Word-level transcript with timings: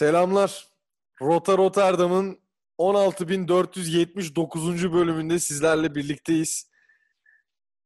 Selamlar. 0.00 0.68
Rota 1.22 1.58
Rotterdam'ın 1.58 2.38
16.479. 2.78 4.92
bölümünde 4.92 5.38
sizlerle 5.38 5.94
birlikteyiz. 5.94 6.70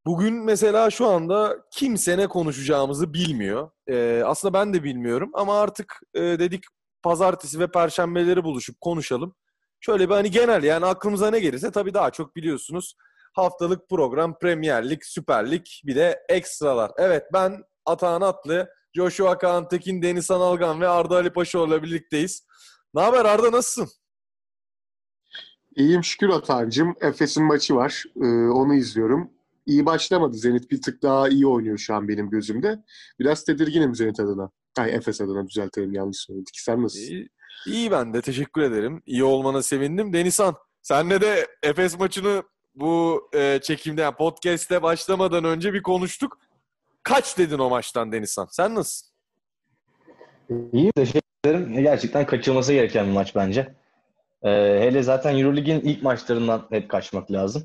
Bugün 0.07 0.35
mesela 0.35 0.91
şu 0.91 1.07
anda 1.07 1.57
kimse 1.71 2.19
ne 2.19 2.27
konuşacağımızı 2.27 3.15
bilmiyor. 3.15 3.71
Ee, 3.87 4.23
aslında 4.27 4.55
ben 4.55 4.75
de 4.75 4.85
bilmiyorum 4.85 5.31
ama 5.35 5.61
artık 5.61 6.01
e, 6.15 6.21
dedik 6.21 6.65
pazartesi 7.03 7.61
ve 7.61 7.71
perşembeleri 7.71 8.45
buluşup 8.45 8.81
konuşalım. 8.81 9.35
Şöyle 9.81 10.09
bir 10.09 10.15
hani 10.15 10.31
genel 10.31 10.63
yani 10.63 10.87
aklımıza 10.87 11.31
ne 11.31 11.41
gelirse 11.41 11.71
tabii 11.71 11.95
daha 11.95 12.11
çok 12.11 12.37
biliyorsunuz. 12.37 12.97
Haftalık 13.33 13.89
program, 13.89 14.39
Premier 14.39 14.91
Lig, 14.91 15.03
Süper 15.03 15.51
Lig 15.51 15.65
bir 15.85 15.97
de 15.97 16.23
ekstralar. 16.29 16.93
Evet 16.99 17.25
ben 17.33 17.65
Atahan 17.87 18.21
Atlı, 18.21 18.71
Joshua 18.95 19.39
Kaan 19.39 19.69
Tekin, 19.69 20.03
Deniz 20.03 20.31
Analgan 20.31 20.81
ve 20.81 20.89
Arda 20.89 21.17
Ali 21.17 21.33
Paşaoğlu'yla 21.33 21.83
birlikteyiz. 21.83 22.47
Ne 22.95 23.01
haber 23.01 23.25
Arda 23.25 23.53
nasılsın? 23.53 23.89
İyiyim 25.77 26.05
şükür 26.05 26.29
Atancım. 26.29 26.95
Efes'in 27.01 27.45
maçı 27.45 27.75
var. 27.75 28.05
Ee, 28.17 28.27
onu 28.49 28.75
izliyorum. 28.75 29.31
İyi 29.67 29.87
başlamadı. 29.87 30.37
Zenit 30.37 30.71
bir 30.71 30.83
tık 30.83 31.03
daha 31.03 31.29
iyi 31.29 31.47
oynuyor 31.47 31.79
şu 31.79 31.95
an 31.95 32.09
benim 32.09 32.31
gözümde. 32.31 32.85
Biraz 33.19 33.45
tedirginim 33.45 33.95
Zenit 33.95 34.21
adına. 34.21 34.51
Ay 34.79 34.95
Efes 34.95 35.21
adına 35.21 35.49
düzeltelim 35.49 35.93
yanlış 35.93 36.17
söyledik. 36.17 36.55
Sen 36.59 36.83
nasılsın? 36.83 37.13
İyi, 37.13 37.29
iyi 37.67 37.91
ben 37.91 38.15
de 38.15 38.23
teşekkür 38.23 38.63
ederim. 38.63 39.03
İyi 39.07 39.25
olmana 39.25 39.63
sevindim. 39.63 40.13
Denizhan 40.13 40.55
senle 40.83 41.21
de 41.21 41.47
Efes 41.63 41.99
maçını 41.99 42.43
bu 42.75 43.29
e, 43.35 43.61
çekimde 43.63 44.01
yani 44.01 44.17
podcast'te 44.17 44.83
başlamadan 44.83 45.45
önce 45.45 45.73
bir 45.73 45.83
konuştuk. 45.83 46.39
Kaç 47.05 47.39
dedin 47.39 47.59
o 47.59 47.69
maçtan 47.71 48.13
Denizhan? 48.13 48.49
Sen 48.51 48.75
nasılsın? 48.75 49.09
İyi 50.73 50.93
teşekkür 50.93 51.21
ederim. 51.45 51.83
Gerçekten 51.83 52.27
kaçılması 52.27 52.73
gereken 52.73 53.07
bir 53.07 53.13
maç 53.13 53.35
bence. 53.37 53.75
Ee, 54.43 54.51
hele 54.81 55.03
zaten 55.03 55.39
Eurolig'in 55.39 55.81
ilk 55.81 56.03
maçlarından 56.03 56.67
hep 56.71 56.91
kaçmak 56.91 57.33
lazım. 57.33 57.63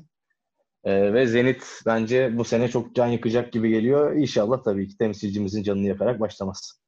Ee, 0.84 1.12
ve 1.12 1.26
Zenit 1.26 1.62
bence 1.86 2.38
bu 2.38 2.44
sene 2.44 2.68
çok 2.68 2.94
can 2.94 3.06
yıkacak 3.06 3.52
gibi 3.52 3.70
geliyor. 3.70 4.16
İnşallah 4.16 4.64
tabii 4.64 4.88
ki 4.88 4.96
temsilcimizin 4.98 5.62
canını 5.62 5.86
yakarak 5.86 6.20
başlamaz. 6.20 6.80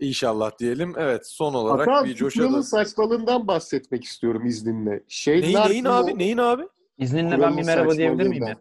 İnşallah 0.00 0.58
diyelim. 0.58 0.94
Evet 0.98 1.26
son 1.26 1.54
olarak 1.54 1.88
Hatta 1.88 2.04
bir 2.04 2.14
coşalım. 2.14 2.62
saçmalığından 2.62 3.48
bahsetmek 3.48 4.04
istiyorum 4.04 4.46
izninle. 4.46 5.02
Şey 5.08 5.40
Neyin, 5.40 5.58
neyin 5.68 5.84
abi? 5.84 6.18
Neyin 6.18 6.38
abi? 6.38 6.62
İzninle 6.98 7.40
ben 7.40 7.56
bir 7.56 7.64
merhaba 7.64 7.96
diyebilir 7.96 8.26
miyim 8.28 8.46
ya? 8.46 8.56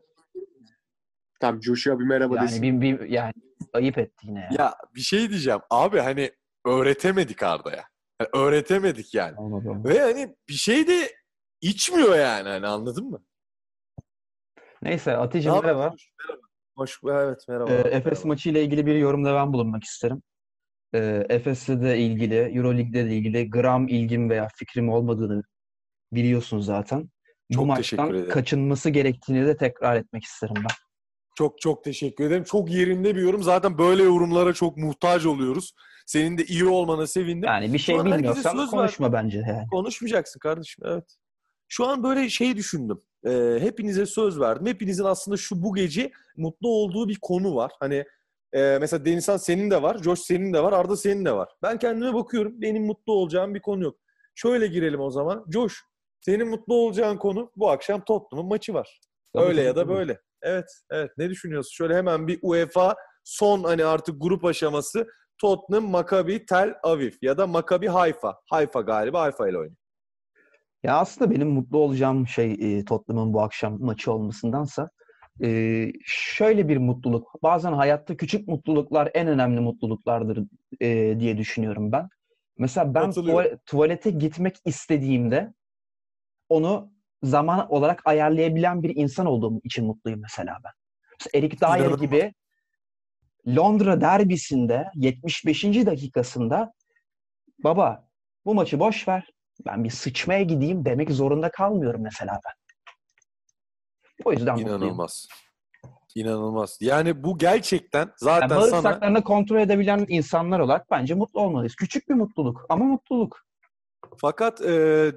Tamam 1.41 1.63
Joshua 1.63 1.99
bir 1.99 2.03
merhaba 2.05 2.35
Yani 2.35 2.47
desin. 2.47 2.81
bir, 2.81 2.99
bir 2.99 3.09
yani 3.09 3.33
ayıp 3.73 3.97
etti 3.97 4.27
yine 4.27 4.39
ya. 4.39 4.49
Ya 4.59 4.75
bir 4.95 5.01
şey 5.01 5.29
diyeceğim. 5.29 5.59
Abi 5.69 5.99
hani 5.99 6.31
öğretemedik 6.65 7.43
Arda'ya. 7.43 7.83
Yani 8.21 8.29
öğretemedik 8.33 9.13
yani. 9.13 9.35
Anladım. 9.37 9.85
Ve 9.85 9.99
hani 9.99 10.35
bir 10.49 10.53
şey 10.53 10.87
de 10.87 11.11
içmiyor 11.61 12.15
yani 12.15 12.49
hani 12.49 12.67
anladın 12.67 13.09
mı? 13.09 13.23
Neyse 14.81 15.11
Ne 15.11 15.15
Aticim 15.17 15.51
haber? 15.51 15.63
merhaba. 15.75 15.95
Merhaba. 16.27 16.41
Hoş, 16.77 16.99
evet 17.09 17.45
merhaba. 17.47 17.71
Ee, 17.71 17.75
Efes 17.75 18.05
merhaba. 18.05 18.27
maçı 18.27 18.49
ile 18.49 18.63
ilgili 18.63 18.85
bir 18.85 18.95
yorumda 18.95 19.35
ben 19.35 19.53
bulunmak 19.53 19.83
isterim. 19.83 20.21
Ee, 20.95 21.25
Efes'le 21.29 21.67
de 21.81 21.97
ilgili, 21.97 22.35
Euroleague'de 22.35 23.05
de 23.05 23.15
ilgili 23.15 23.49
gram 23.49 23.87
ilgim 23.87 24.29
veya 24.29 24.47
fikrim 24.55 24.89
olmadığını 24.89 25.43
biliyorsun 26.11 26.59
zaten. 26.59 27.09
Çok 27.53 27.61
Bu 27.61 27.65
maçtan 27.65 28.09
ederim. 28.09 28.29
kaçınması 28.29 28.89
gerektiğini 28.89 29.45
de 29.47 29.57
tekrar 29.57 29.95
etmek 29.95 30.23
isterim 30.23 30.55
ben. 30.57 30.75
Çok 31.41 31.61
çok 31.61 31.83
teşekkür 31.83 32.23
ederim. 32.25 32.43
Çok 32.43 32.71
yerinde 32.71 33.15
bir 33.15 33.21
yorum. 33.21 33.43
Zaten 33.43 33.77
böyle 33.77 34.03
yorumlara 34.03 34.53
çok 34.53 34.77
muhtaç 34.77 35.25
oluyoruz. 35.25 35.73
Senin 36.05 36.37
de 36.37 36.45
iyi 36.45 36.65
olmana 36.65 37.07
sevindim. 37.07 37.47
Yani 37.47 37.73
bir 37.73 37.79
şey 37.79 37.95
herkese 37.97 38.17
bilmiyorsan 38.17 38.67
konuşma 38.67 39.13
bence 39.13 39.43
yani. 39.47 39.67
Konuşmayacaksın 39.71 40.39
kardeşim. 40.39 40.85
Evet. 40.87 41.15
Şu 41.67 41.87
an 41.87 42.03
böyle 42.03 42.29
şey 42.29 42.55
düşündüm. 42.57 43.01
Ee, 43.27 43.57
hepinize 43.59 44.05
söz 44.05 44.39
verdim. 44.39 44.67
Hepinizin 44.67 45.03
aslında 45.03 45.37
şu 45.37 45.63
bu 45.63 45.73
gece 45.73 46.11
mutlu 46.37 46.69
olduğu 46.69 47.09
bir 47.09 47.17
konu 47.21 47.55
var. 47.55 47.71
Hani 47.79 48.05
e, 48.53 48.77
mesela 48.81 49.05
Denizhan 49.05 49.37
senin 49.37 49.71
de 49.71 49.81
var, 49.81 50.03
Josh 50.03 50.19
senin 50.19 50.53
de 50.53 50.63
var, 50.63 50.73
Arda 50.73 50.97
senin 50.97 51.25
de 51.25 51.31
var. 51.31 51.49
Ben 51.63 51.79
kendime 51.79 52.13
bakıyorum. 52.13 52.61
Benim 52.61 52.85
mutlu 52.85 53.13
olacağım 53.13 53.55
bir 53.55 53.61
konu 53.61 53.83
yok. 53.83 53.97
Şöyle 54.35 54.67
girelim 54.67 54.99
o 54.99 55.09
zaman. 55.09 55.45
Josh, 55.53 55.75
senin 56.19 56.47
mutlu 56.47 56.73
olacağın 56.73 57.17
konu 57.17 57.51
bu 57.55 57.69
akşam 57.69 58.03
Tottenham'ın 58.03 58.49
maçı 58.49 58.73
var. 58.73 58.99
Tabii, 59.33 59.45
Öyle 59.45 59.61
ya 59.61 59.73
tabii, 59.73 59.79
da 59.79 59.83
tabii. 59.83 59.93
böyle. 59.97 60.19
Evet, 60.41 60.65
evet. 60.91 61.11
Ne 61.17 61.29
düşünüyorsun? 61.29 61.71
Şöyle 61.73 61.95
hemen 61.95 62.27
bir 62.27 62.39
UEFA 62.41 62.95
son 63.23 63.63
hani 63.63 63.85
artık 63.85 64.21
grup 64.21 64.45
aşaması 64.45 65.07
Tottenham, 65.37 65.85
Maccabi, 65.85 66.45
Tel 66.45 66.75
Aviv 66.83 67.11
ya 67.21 67.37
da 67.37 67.47
Maccabi 67.47 67.87
Haifa. 67.87 68.35
Haifa 68.49 68.81
galiba 68.81 69.21
Haifa 69.21 69.49
ile 69.49 69.57
oynuyor. 69.57 69.77
Ya 70.83 70.97
aslında 70.97 71.31
benim 71.31 71.49
mutlu 71.49 71.77
olacağım 71.77 72.27
şey 72.27 72.51
e, 72.51 72.85
Tottenham'ın 72.85 73.33
bu 73.33 73.41
akşam 73.41 73.81
maçı 73.81 74.11
olmasındansa 74.11 74.89
e, 75.43 75.87
şöyle 76.05 76.67
bir 76.67 76.77
mutluluk. 76.77 77.43
Bazen 77.43 77.73
hayatta 77.73 78.17
küçük 78.17 78.47
mutluluklar 78.47 79.11
en 79.13 79.27
önemli 79.27 79.59
mutluluklardır 79.59 80.43
e, 80.81 81.19
diye 81.19 81.37
düşünüyorum 81.37 81.91
ben. 81.91 82.09
Mesela 82.57 82.93
ben 82.93 83.11
tuvalete 83.65 84.09
gitmek 84.09 84.55
istediğimde 84.65 85.53
onu 86.49 86.91
zaman 87.23 87.71
olarak 87.71 88.01
ayarlayabilen 88.05 88.83
bir 88.83 88.95
insan 88.95 89.25
olduğum 89.25 89.61
için 89.63 89.85
mutluyum 89.85 90.21
mesela 90.21 90.57
ben. 90.63 90.71
Mesela 91.19 91.45
Eric 91.45 91.59
Dyer 91.59 91.79
İnanılmaz. 91.79 92.01
gibi 92.01 92.33
Londra 93.47 94.01
derbisinde 94.01 94.91
75. 94.95 95.63
dakikasında 95.63 96.73
baba 97.63 98.07
bu 98.45 98.55
maçı 98.55 98.79
boş 98.79 99.07
ver 99.07 99.27
ben 99.65 99.83
bir 99.83 99.89
sıçmaya 99.89 100.43
gideyim 100.43 100.85
demek 100.85 101.11
zorunda 101.11 101.51
kalmıyorum 101.51 102.01
mesela 102.01 102.39
ben. 102.45 102.53
O 104.25 104.31
yüzden 104.31 104.55
mutluyum. 104.55 104.81
İnanılmaz. 104.81 105.27
İnanılmaz. 106.15 106.77
Yani 106.81 107.23
bu 107.23 107.37
gerçekten 107.37 107.99
Yani 107.99 108.11
zaten 108.17 108.47
sana 108.47 108.59
bağırsaklarını 108.59 109.23
kontrol 109.23 109.59
edebilen 109.59 110.05
insanlar 110.07 110.59
olarak 110.59 110.91
bence 110.91 111.13
mutlu 111.13 111.41
olmalıyız. 111.41 111.75
Küçük 111.75 112.09
bir 112.09 112.13
mutluluk 112.13 112.65
ama 112.69 112.85
mutluluk. 112.85 113.45
Fakat 114.17 114.61
e, 114.61 114.69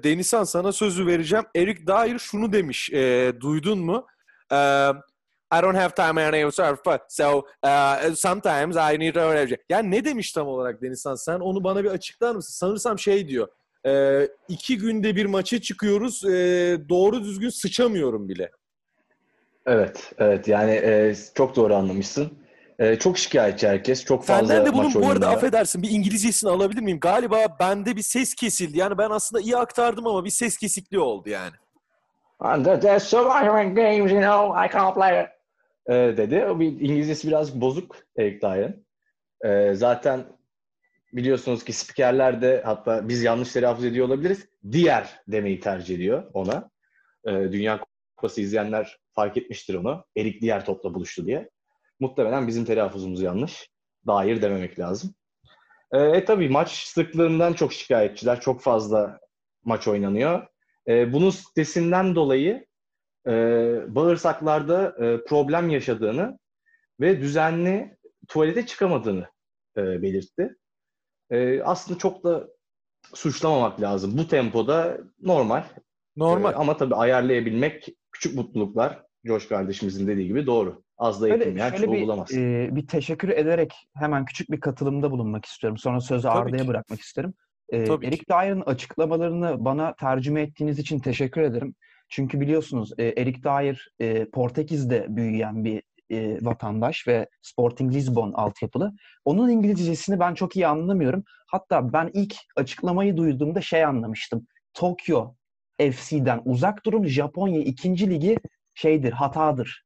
Denizhan 0.03 0.43
sana 0.43 0.71
sözü 0.71 1.07
vereceğim. 1.07 1.45
Eric 1.55 1.87
Dyer 1.87 2.17
şunu 2.17 2.53
demiş. 2.53 2.89
e, 2.93 3.33
duydun 3.39 3.79
mu? 3.79 4.07
E, 4.51 4.91
I 5.53 5.61
don't 5.61 5.75
have 5.75 5.93
time 5.95 6.17
and 6.17 6.33
I 6.33 6.51
surf, 6.51 6.79
so 7.07 7.45
uh, 7.63 8.15
sometimes 8.15 8.75
I 8.75 8.99
need 8.99 9.13
to... 9.13 9.55
Yani 9.69 9.91
ne 9.91 10.05
demiş 10.05 10.31
tam 10.31 10.47
olarak 10.47 10.81
Denizhan? 10.81 11.15
Sen 11.15 11.39
onu 11.39 11.63
bana 11.63 11.83
bir 11.83 11.89
açıklar 11.89 12.35
mısın? 12.35 12.53
Sanırsam 12.53 12.99
şey 12.99 13.27
diyor. 13.27 13.47
E, 13.85 14.27
iki 14.47 14.77
günde 14.77 15.15
bir 15.15 15.25
maça 15.25 15.61
çıkıyoruz. 15.61 16.25
e, 16.25 16.77
doğru 16.89 17.23
düzgün 17.23 17.49
sıçamıyorum 17.49 18.29
bile. 18.29 18.51
Evet, 19.65 20.13
evet 20.17 20.47
yani 20.47 20.71
e, 20.71 21.15
çok 21.35 21.55
doğru 21.55 21.75
anlamışsın. 21.75 22.44
E, 22.79 22.95
çok 22.99 23.17
şikayetçi 23.17 23.67
herkes. 23.67 24.05
Çok 24.05 24.25
fazla 24.25 24.47
Senden 24.47 24.65
de 24.65 24.73
bunun 24.73 24.85
maç 24.85 24.95
bu 24.95 25.07
arada 25.09 25.29
affedersin 25.29 25.83
bir 25.83 25.89
İngilizcesini 25.89 26.49
alabilir 26.49 26.81
miyim? 26.81 26.99
Galiba 26.99 27.57
bende 27.59 27.95
bir 27.95 28.01
ses 28.01 28.35
kesildi. 28.35 28.77
Yani 28.77 28.97
ben 28.97 29.09
aslında 29.09 29.41
iyi 29.41 29.57
aktardım 29.57 30.07
ama 30.07 30.25
bir 30.25 30.29
ses 30.29 30.57
kesikliği 30.57 31.01
oldu 31.01 31.29
yani. 31.29 31.53
And 32.39 32.65
there- 32.65 32.79
there's 32.79 33.03
so 33.03 33.23
many 33.25 33.73
games, 33.73 34.11
you 34.11 34.21
know, 34.21 34.65
I 34.67 34.71
can't 34.73 34.95
play 34.95 35.23
it. 35.23 35.29
E, 35.89 35.93
dedi. 36.17 36.45
O 36.45 36.59
bir 36.59 36.65
İngilizcesi 36.67 37.27
biraz 37.27 37.61
bozuk 37.61 37.95
Eric 38.17 38.41
Dyer'ın. 38.41 38.85
E, 39.43 39.73
zaten 39.75 40.25
biliyorsunuz 41.13 41.63
ki 41.63 41.73
spikerler 41.73 42.41
de 42.41 42.61
hatta 42.65 43.07
biz 43.09 43.23
yanlış 43.23 43.51
telaffuz 43.53 43.85
ediyor 43.85 44.07
olabiliriz. 44.07 44.45
Diğer 44.71 45.19
demeyi 45.27 45.59
tercih 45.59 45.95
ediyor 45.95 46.23
ona. 46.33 46.69
E, 47.27 47.31
Dünya 47.31 47.79
Kupası 48.17 48.41
izleyenler 48.41 48.97
fark 49.11 49.37
etmiştir 49.37 49.73
onu. 49.75 50.05
Erik 50.17 50.41
diğer 50.41 50.65
topla 50.65 50.93
buluştu 50.93 51.25
diye. 51.25 51.49
Muhtemelen 51.99 52.47
bizim 52.47 52.65
telaffuzumuz 52.65 53.21
yanlış. 53.21 53.69
Dair 54.07 54.41
dememek 54.41 54.79
lazım. 54.79 55.15
E, 55.91 55.99
e 55.99 56.25
tabii 56.25 56.49
maç 56.49 56.71
sıklığından 56.71 57.53
çok 57.53 57.73
şikayetçiler. 57.73 58.41
Çok 58.41 58.61
fazla 58.61 59.19
maç 59.63 59.87
oynanıyor. 59.87 60.47
E, 60.87 61.13
bunun 61.13 61.29
stresinden 61.29 62.15
dolayı 62.15 62.65
e, 63.27 63.31
bağırsaklarda 63.87 64.95
e, 64.99 65.23
problem 65.23 65.69
yaşadığını 65.69 66.39
ve 66.99 67.21
düzenli 67.21 67.97
tuvalete 68.27 68.65
çıkamadığını 68.65 69.27
e, 69.77 70.01
belirtti. 70.01 70.55
E, 71.29 71.61
aslında 71.61 71.99
çok 71.99 72.23
da 72.23 72.47
suçlamamak 73.13 73.81
lazım. 73.81 74.17
Bu 74.17 74.27
tempoda 74.27 74.97
normal. 75.21 75.63
Normal. 76.15 76.53
E, 76.53 76.55
ama 76.55 76.77
tabii 76.77 76.95
ayarlayabilmek 76.95 77.87
küçük 78.11 78.35
mutluluklar. 78.35 79.03
Josh 79.23 79.47
kardeşimizin 79.47 80.07
dediği 80.07 80.27
gibi 80.27 80.45
doğru. 80.45 80.84
Az 80.97 81.21
da 81.21 81.27
yetinmeyen 81.27 81.69
şöyle 81.69 81.85
çoğu 81.85 81.93
bir, 81.93 82.01
bulamaz. 82.01 82.33
e, 82.33 82.69
bir 82.71 82.87
teşekkür 82.87 83.29
ederek 83.29 83.73
hemen 83.95 84.25
küçük 84.25 84.51
bir 84.51 84.59
katılımda 84.59 85.11
bulunmak 85.11 85.45
istiyorum. 85.45 85.77
Sonra 85.77 86.01
sözü 86.01 86.27
Arda'ya 86.27 86.67
bırakmak 86.67 86.99
isterim. 86.99 87.33
E, 87.69 87.85
Tabii 87.85 88.07
Eric. 88.07 88.23
Dyer'ın 88.29 88.61
açıklamalarını 88.61 89.65
bana 89.65 89.95
tercüme 89.95 90.41
ettiğiniz 90.41 90.79
için 90.79 90.99
teşekkür 90.99 91.41
ederim. 91.41 91.75
Çünkü 92.09 92.39
biliyorsunuz 92.39 92.91
e, 92.97 93.03
Eric 93.05 93.43
Dyer 93.43 93.87
e, 93.99 94.29
Portekiz'de 94.29 95.05
büyüyen 95.09 95.63
bir 95.63 95.83
e, 96.11 96.45
vatandaş 96.45 97.07
ve 97.07 97.29
Sporting 97.41 97.93
Lisbon 97.93 98.33
altyapılı. 98.33 98.93
Onun 99.25 99.49
İngilizcesini 99.49 100.19
ben 100.19 100.33
çok 100.33 100.55
iyi 100.55 100.67
anlamıyorum. 100.67 101.23
Hatta 101.47 101.93
ben 101.93 102.11
ilk 102.13 102.35
açıklamayı 102.55 103.17
duyduğumda 103.17 103.61
şey 103.61 103.85
anlamıştım. 103.85 104.47
Tokyo 104.73 105.33
FC'den 105.79 106.41
uzak 106.45 106.85
durun. 106.85 107.05
Japonya 107.05 107.61
ikinci 107.61 108.09
ligi 108.09 108.37
şeydir, 108.73 109.11
hatadır 109.11 109.84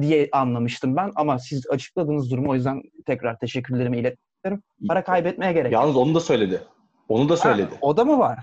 diye 0.00 0.28
anlamıştım 0.32 0.96
ben. 0.96 1.10
Ama 1.16 1.38
siz 1.38 1.66
açıkladığınız 1.70 2.30
durumu 2.30 2.50
o 2.50 2.54
yüzden 2.54 2.82
tekrar 3.06 3.38
teşekkürlerimi 3.38 3.98
iletiyorum. 3.98 4.62
Para 4.88 5.04
kaybetmeye 5.04 5.52
gerek 5.52 5.72
yok. 5.72 5.82
Yalnız 5.82 5.96
onu 5.96 6.14
da 6.14 6.20
söyledi. 6.20 6.62
Onu 7.08 7.28
da 7.28 7.36
söyledi. 7.36 7.70
Ha, 7.70 7.78
o 7.80 7.96
da 7.96 8.04
mı 8.04 8.18
var? 8.18 8.38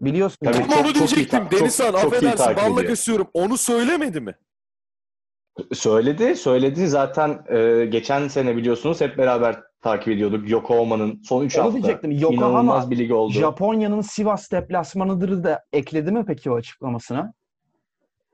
Biliyorsun. 0.00 0.38
Tabii. 0.44 0.56
yani. 0.56 0.68
Çok- 0.70 0.84
onu 0.86 0.94
diyecektim. 0.94 1.40
çok- 1.40 1.60
Denizhan 1.60 1.92
çok 1.92 2.04
affedersin 2.14 2.56
balla 2.56 2.86
kesiyorum. 2.86 3.26
Onu 3.34 3.56
söylemedi 3.56 4.20
mi? 4.20 4.34
Söyledi, 5.72 6.36
söyledi. 6.36 6.86
Zaten 6.88 7.38
e, 7.48 7.86
geçen 7.86 8.28
sene 8.28 8.56
biliyorsunuz 8.56 9.00
hep 9.00 9.18
beraber 9.18 9.56
takip 9.80 10.08
ediyorduk. 10.08 10.50
Yokohama'nın 10.50 11.22
son 11.22 11.44
3 11.44 11.56
Onu 11.58 11.64
hafta 11.64 11.78
diyecektim. 11.78 12.10
Yokohama, 12.10 12.48
inanılmaz 12.50 12.90
bir 12.90 12.98
lig 12.98 13.12
oldu. 13.12 13.32
Japonya'nın 13.32 14.00
Sivas 14.00 14.52
deplasmanıdır 14.52 15.44
da 15.44 15.64
ekledi 15.72 16.12
mi 16.12 16.24
peki 16.26 16.50
o 16.50 16.54
açıklamasına? 16.56 17.32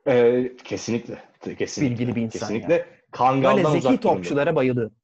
E, 0.06 0.42
kesinlikle. 0.64 1.18
Kesinlikle. 1.42 1.90
Bilgili 1.90 2.16
bir 2.16 2.22
insan 2.22 2.40
Kesinlikle. 2.40 2.72
yani. 2.72 2.84
Kangal'dan 3.12 3.64
Böyle 3.64 3.80
zeki 3.80 4.00
topçulara 4.00 4.56
bayılıyorum. 4.56 4.96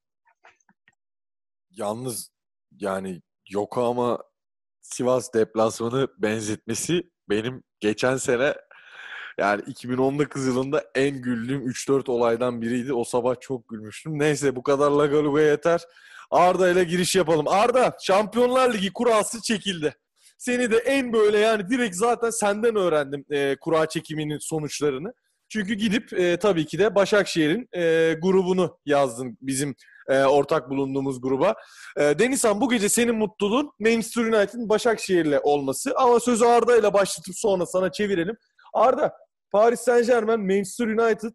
Yalnız 1.70 2.30
yani 2.80 3.22
Yokohama 3.50 4.18
Sivas 4.80 5.34
deplasmanı 5.34 6.08
benzetmesi 6.18 7.10
benim 7.28 7.62
geçen 7.80 8.16
sene 8.16 8.54
yani 9.38 9.62
2019 9.66 10.46
yılında 10.46 10.84
en 10.94 11.22
güldüğüm 11.22 11.68
3-4 11.68 12.10
olaydan 12.10 12.62
biriydi. 12.62 12.92
O 12.92 13.04
sabah 13.04 13.40
çok 13.40 13.68
gülmüştüm. 13.68 14.18
Neyse 14.18 14.56
bu 14.56 14.62
kadar 14.62 14.90
Lagaluga 14.90 15.40
yeter. 15.40 15.80
Arda 16.30 16.70
ile 16.70 16.84
giriş 16.84 17.16
yapalım. 17.16 17.48
Arda 17.48 17.96
Şampiyonlar 18.00 18.74
Ligi 18.74 18.92
kurası 18.92 19.42
çekildi. 19.42 19.94
Seni 20.38 20.70
de 20.70 20.76
en 20.76 21.12
böyle 21.12 21.38
yani 21.38 21.68
direkt 21.68 21.96
zaten 21.96 22.30
senden 22.30 22.76
öğrendim 22.76 23.24
e, 23.30 23.56
kura 23.56 23.86
çekiminin 23.86 24.38
sonuçlarını. 24.38 25.14
Çünkü 25.48 25.74
gidip 25.74 26.12
e, 26.12 26.36
tabii 26.36 26.66
ki 26.66 26.78
de 26.78 26.94
Başakşehir'in 26.94 27.68
e, 27.76 28.14
grubunu 28.22 28.78
yazdın 28.86 29.38
bizim 29.40 29.74
e, 30.08 30.24
ortak 30.24 30.70
bulunduğumuz 30.70 31.20
gruba. 31.20 31.54
E, 31.96 32.18
Denizhan 32.18 32.60
bu 32.60 32.70
gece 32.70 32.88
senin 32.88 33.14
mutluluğun 33.14 33.70
Manchester 33.80 34.22
United'ın 34.22 34.68
Başakşehir'le 34.68 35.38
olması. 35.42 35.94
Ama 35.96 36.20
sözü 36.20 36.44
Arda 36.44 36.76
ile 36.76 36.92
başlatıp 36.92 37.34
sonra 37.38 37.66
sana 37.66 37.92
çevirelim. 37.92 38.36
Arda, 38.74 39.12
Paris 39.50 39.80
Saint 39.80 40.06
Germain, 40.06 40.40
Manchester 40.40 40.86
United, 40.86 41.32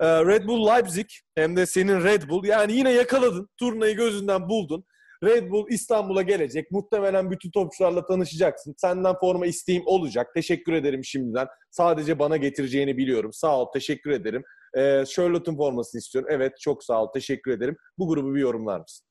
e, 0.00 0.06
Red 0.06 0.46
Bull 0.46 0.66
Leipzig 0.66 1.06
hem 1.34 1.56
de 1.56 1.66
senin 1.66 2.04
Red 2.04 2.28
Bull. 2.28 2.44
Yani 2.44 2.72
yine 2.72 2.92
yakaladın. 2.92 3.48
Turnayı 3.58 3.96
gözünden 3.96 4.48
buldun. 4.48 4.84
Red 5.24 5.50
Bull 5.50 5.66
İstanbul'a 5.68 6.22
gelecek. 6.22 6.70
Muhtemelen 6.70 7.30
bütün 7.30 7.50
topçularla 7.50 8.06
tanışacaksın. 8.06 8.74
Senden 8.76 9.14
forma 9.20 9.46
isteğim 9.46 9.82
olacak. 9.86 10.34
Teşekkür 10.34 10.72
ederim 10.72 11.04
şimdiden. 11.04 11.46
Sadece 11.70 12.18
bana 12.18 12.36
getireceğini 12.36 12.96
biliyorum. 12.96 13.32
Sağ 13.32 13.60
ol, 13.60 13.66
teşekkür 13.72 14.10
ederim. 14.10 14.42
Ee, 14.76 15.04
Charlotte'un 15.08 15.56
formasını 15.56 15.98
istiyorum. 15.98 16.30
Evet, 16.32 16.52
çok 16.60 16.84
sağ 16.84 17.02
ol, 17.02 17.08
teşekkür 17.12 17.50
ederim. 17.50 17.76
Bu 17.98 18.08
grubu 18.08 18.34
bir 18.34 18.40
yorumlar 18.40 18.80
mısın? 18.80 19.06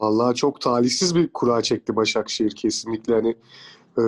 Vallahi 0.00 0.34
çok 0.34 0.60
talihsiz 0.60 1.14
bir 1.14 1.32
kura 1.32 1.62
çekti 1.62 1.96
Başakşehir 1.96 2.50
kesinlikle. 2.50 3.14
Hani 3.14 3.30
e, 3.98 4.04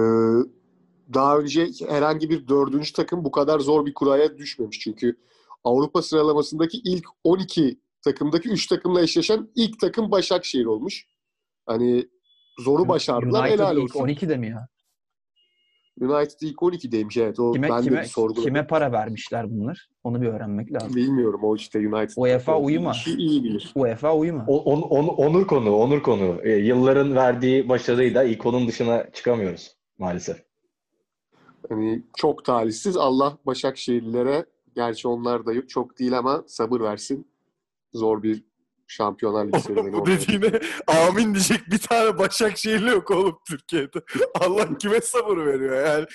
daha 1.15 1.39
önce 1.39 1.69
herhangi 1.89 2.31
bir 2.31 2.49
dördüncü 2.49 2.93
takım 2.93 3.25
bu 3.25 3.31
kadar 3.31 3.61
zor 3.61 3.87
bir 3.87 3.95
kuraya 3.95 4.39
düşmemiş. 4.39 4.81
Çünkü 4.81 5.17
Avrupa 5.65 6.03
sıralamasındaki 6.03 6.79
ilk 6.85 7.05
12 7.25 7.81
takımdaki 8.11 8.49
3 8.49 8.67
takımla 8.67 9.00
eşleşen 9.00 9.49
ilk 9.55 9.81
takım 9.81 10.11
Başakşehir 10.11 10.64
olmuş. 10.64 11.06
Hani 11.67 12.08
zoru 12.61 12.88
başardılar 12.88 13.41
United 13.41 13.58
helal 13.58 13.76
ilk 13.76 13.97
olsun. 13.97 14.06
12'de 14.08 14.37
mi 14.37 14.49
ya? 14.49 14.69
United 16.00 16.41
ilk 16.41 16.58
12'deymiş 16.58 17.23
evet. 17.23 17.41
O 17.41 17.53
Kime, 17.53 17.69
ben 17.69 17.79
de 17.79 17.82
kime, 17.85 18.03
bir 18.03 18.06
sorguladım. 18.06 18.44
kime 18.44 18.67
para 18.67 18.93
vermişler 18.93 19.50
bunlar? 19.50 19.88
Onu 20.05 20.23
bir 20.23 20.26
öğrenmek 20.26 20.73
lazım. 20.73 20.97
Bilmiyorum 20.97 21.41
o 21.44 21.56
işte 21.56 21.79
United. 21.79 22.14
UEFA 22.17 22.58
uyuma. 22.61 22.91
İşi 22.91 23.17
iyi 23.17 23.44
bilir. 23.44 23.73
UEFA 23.75 24.17
uyuma. 24.17 24.44
O- 24.49 24.62
on- 24.62 24.82
on- 24.82 25.08
onur 25.17 25.47
konu, 25.47 25.76
onur 25.76 26.03
konu. 26.03 26.41
E, 26.43 26.50
yılların 26.53 27.14
verdiği 27.14 27.69
başarıyla 27.69 28.25
ilk 28.25 28.47
onun 28.47 28.69
dışına 28.69 29.11
çıkamıyoruz 29.12 29.76
maalesef. 29.99 30.37
Hani 31.69 32.03
çok 32.17 32.44
talihsiz. 32.44 32.97
Allah 32.97 33.38
Başakşehirlilere 33.47 34.47
gerçi 34.75 35.08
onlar 35.08 35.47
da 35.47 35.67
çok 35.67 35.99
değil 35.99 36.19
ama 36.19 36.44
sabır 36.47 36.81
versin. 36.81 37.26
Zor 37.96 38.22
bir 38.22 38.44
Şampiyonlar 38.88 39.46
Ligi 39.46 39.60
serüveni 39.60 39.93
Bu 39.93 39.96
oldu. 39.96 40.10
dediğine 40.10 40.60
amin 40.87 41.34
diyecek 41.34 41.60
bir 41.70 41.78
tane 41.78 42.19
Başakşehirli 42.19 42.90
yok 42.90 43.10
oğlum 43.10 43.38
Türkiye'de. 43.48 44.00
Allah 44.40 44.78
kime 44.78 45.00
sabır 45.00 45.37
veriyor 45.46 45.87
yani. 45.87 46.06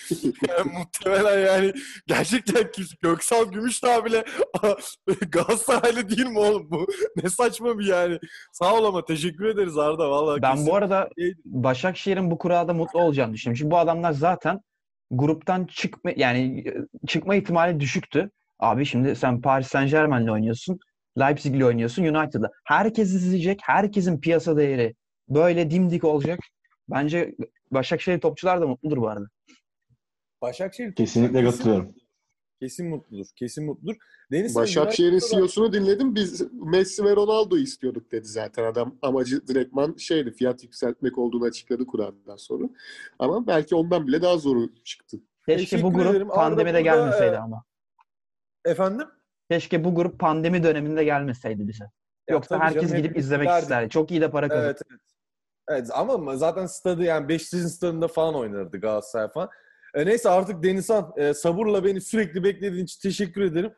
yani 0.50 0.72
muhtemelen 0.78 1.46
yani 1.46 1.74
gerçekten 2.08 2.72
kimse 2.72 2.96
Göksal 3.02 3.52
Gümüşdağ 3.52 4.06
bile 4.06 4.24
Galatasaraylı 5.32 6.10
değil 6.10 6.28
mi 6.28 6.40
oğlum 6.40 6.68
bu? 6.72 6.88
Ne 7.24 7.30
saçma 7.30 7.80
bir 7.80 7.86
yani. 7.86 8.20
Sağ 8.52 8.76
ol 8.76 8.86
ama 8.86 9.06
teşekkür 9.06 9.46
ederiz 9.46 9.78
Arda 9.78 10.10
vallahi. 10.10 10.42
Ben 10.42 10.66
bu 10.66 10.76
arada 10.76 11.10
Başakşehir'in 11.46 12.32
bu 12.32 12.38
kurada 12.38 12.74
mutlu 12.74 13.00
olacağını 13.02 13.34
düşünüyorum. 13.34 13.58
Çünkü 13.60 13.72
bu 13.72 13.78
adamlar 13.78 14.12
zaten 14.12 14.60
gruptan 15.12 15.66
çıkma 15.66 16.12
yani 16.16 16.64
çıkma 17.08 17.36
ihtimali 17.36 17.80
düşüktü. 17.80 18.32
Abi 18.60 18.86
şimdi 18.86 19.16
sen 19.16 19.42
Paris 19.42 19.68
Saint 19.68 19.92
Germain'le 19.92 20.28
oynuyorsun. 20.28 20.80
Leipzig'le 21.20 21.64
oynuyorsun 21.66 22.04
United'la. 22.04 22.52
Herkes 22.64 23.14
izleyecek. 23.14 23.60
Herkesin 23.64 24.20
piyasa 24.20 24.58
değeri 24.58 24.96
böyle 25.30 25.72
dimdik 25.72 26.04
olacak. 26.04 26.40
Bence 26.90 27.36
Başakşehir 27.72 28.20
topçular 28.20 28.62
da 28.62 28.68
mutludur 28.68 28.98
bu 28.98 29.10
arada. 29.10 29.26
Başakşehir 30.42 30.96
Kesinlikle 30.96 31.40
kesin- 31.40 31.52
katılıyorum. 31.58 31.96
Kesin 32.60 32.90
mutludur. 32.90 33.26
Kesin 33.36 33.66
mutludur. 33.66 33.96
Deniz 34.32 34.56
Başakşehir'in 34.56 35.20
CEO'sunu 35.32 35.74
dinledim. 35.74 36.16
Biz 36.16 36.54
Messi 36.54 37.04
ve 37.04 37.16
Ronaldo'yu 37.16 37.64
istiyorduk 37.64 38.12
dedi 38.12 38.28
zaten 38.28 38.64
adam. 38.64 38.96
Amacı 39.02 39.48
direktman 39.48 39.96
şeydi 39.98 40.32
fiyat 40.32 40.64
yükseltmek 40.64 41.18
olduğunu 41.18 41.46
açıkladı 41.46 41.86
Kur'an'dan 41.86 42.36
sonra. 42.36 42.70
Ama 43.20 43.48
belki 43.48 43.76
ondan 43.76 44.08
bile 44.08 44.22
daha 44.22 44.38
zoru 44.38 44.70
çıktı. 44.84 45.18
Keşke 45.46 45.64
bu 45.64 45.70
Teşekkür 45.70 46.04
grup 46.04 46.12
ederim. 46.16 46.28
Pandemide 46.28 46.82
gelmeseydi 46.82 47.36
e, 47.36 47.38
ama. 47.38 47.64
Efendim? 48.66 49.08
Keşke 49.52 49.84
bu 49.84 49.96
grup 49.96 50.20
pandemi 50.20 50.64
döneminde 50.64 51.04
gelmeseydi 51.04 51.68
bize. 51.68 51.84
Ya 51.84 51.92
Yoksa 52.30 52.60
herkes 52.60 52.82
canım, 52.82 52.98
gidip 52.98 53.18
izlemek 53.18 53.48
giderdik. 53.48 53.64
isterdi. 53.64 53.90
Çok 53.90 54.12
iyi 54.12 54.22
de 54.22 54.32
para 54.32 54.48
kazanır. 54.48 54.66
Evet, 54.66 54.82
evet. 54.92 55.02
Evet 55.70 55.88
ama 55.94 56.38
zaten 56.38 56.66
stadı 56.66 57.04
yani 57.04 57.30
Beşiktaş'ın 57.30 57.68
stadında 57.68 58.08
falan 58.08 58.36
oynardı 58.36 58.82
Galatasaray 58.82 59.32
falan. 59.32 59.50
E, 59.94 60.06
neyse 60.06 60.30
artık 60.30 60.64
Denizhan 60.64 61.14
e, 61.18 61.34
sabırla 61.34 61.84
beni 61.84 62.02
sürekli 62.02 62.44
beklediğin 62.44 62.86
için 62.86 63.02
teşekkür 63.02 63.42
ederim. 63.42 63.74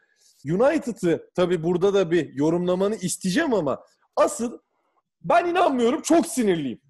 United'ı 0.46 1.30
tabii 1.36 1.64
burada 1.64 1.94
da 1.94 2.12
bir 2.12 2.34
yorumlamanı 2.34 2.96
isteyeceğim 2.96 3.54
ama 3.54 3.84
asıl 4.16 4.60
ben 5.22 5.46
inanmıyorum 5.46 6.02
çok 6.02 6.28
sinirliyim. 6.28 6.82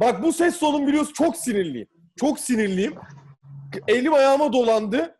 Bak 0.00 0.22
bu 0.22 0.32
ses 0.32 0.56
solun 0.56 0.86
biliyorsun 0.86 1.12
çok 1.12 1.36
sinirliyim. 1.36 1.88
Çok 2.16 2.40
sinirliyim. 2.40 2.94
Elim 3.88 4.14
ayağıma 4.14 4.52
dolandı. 4.52 5.16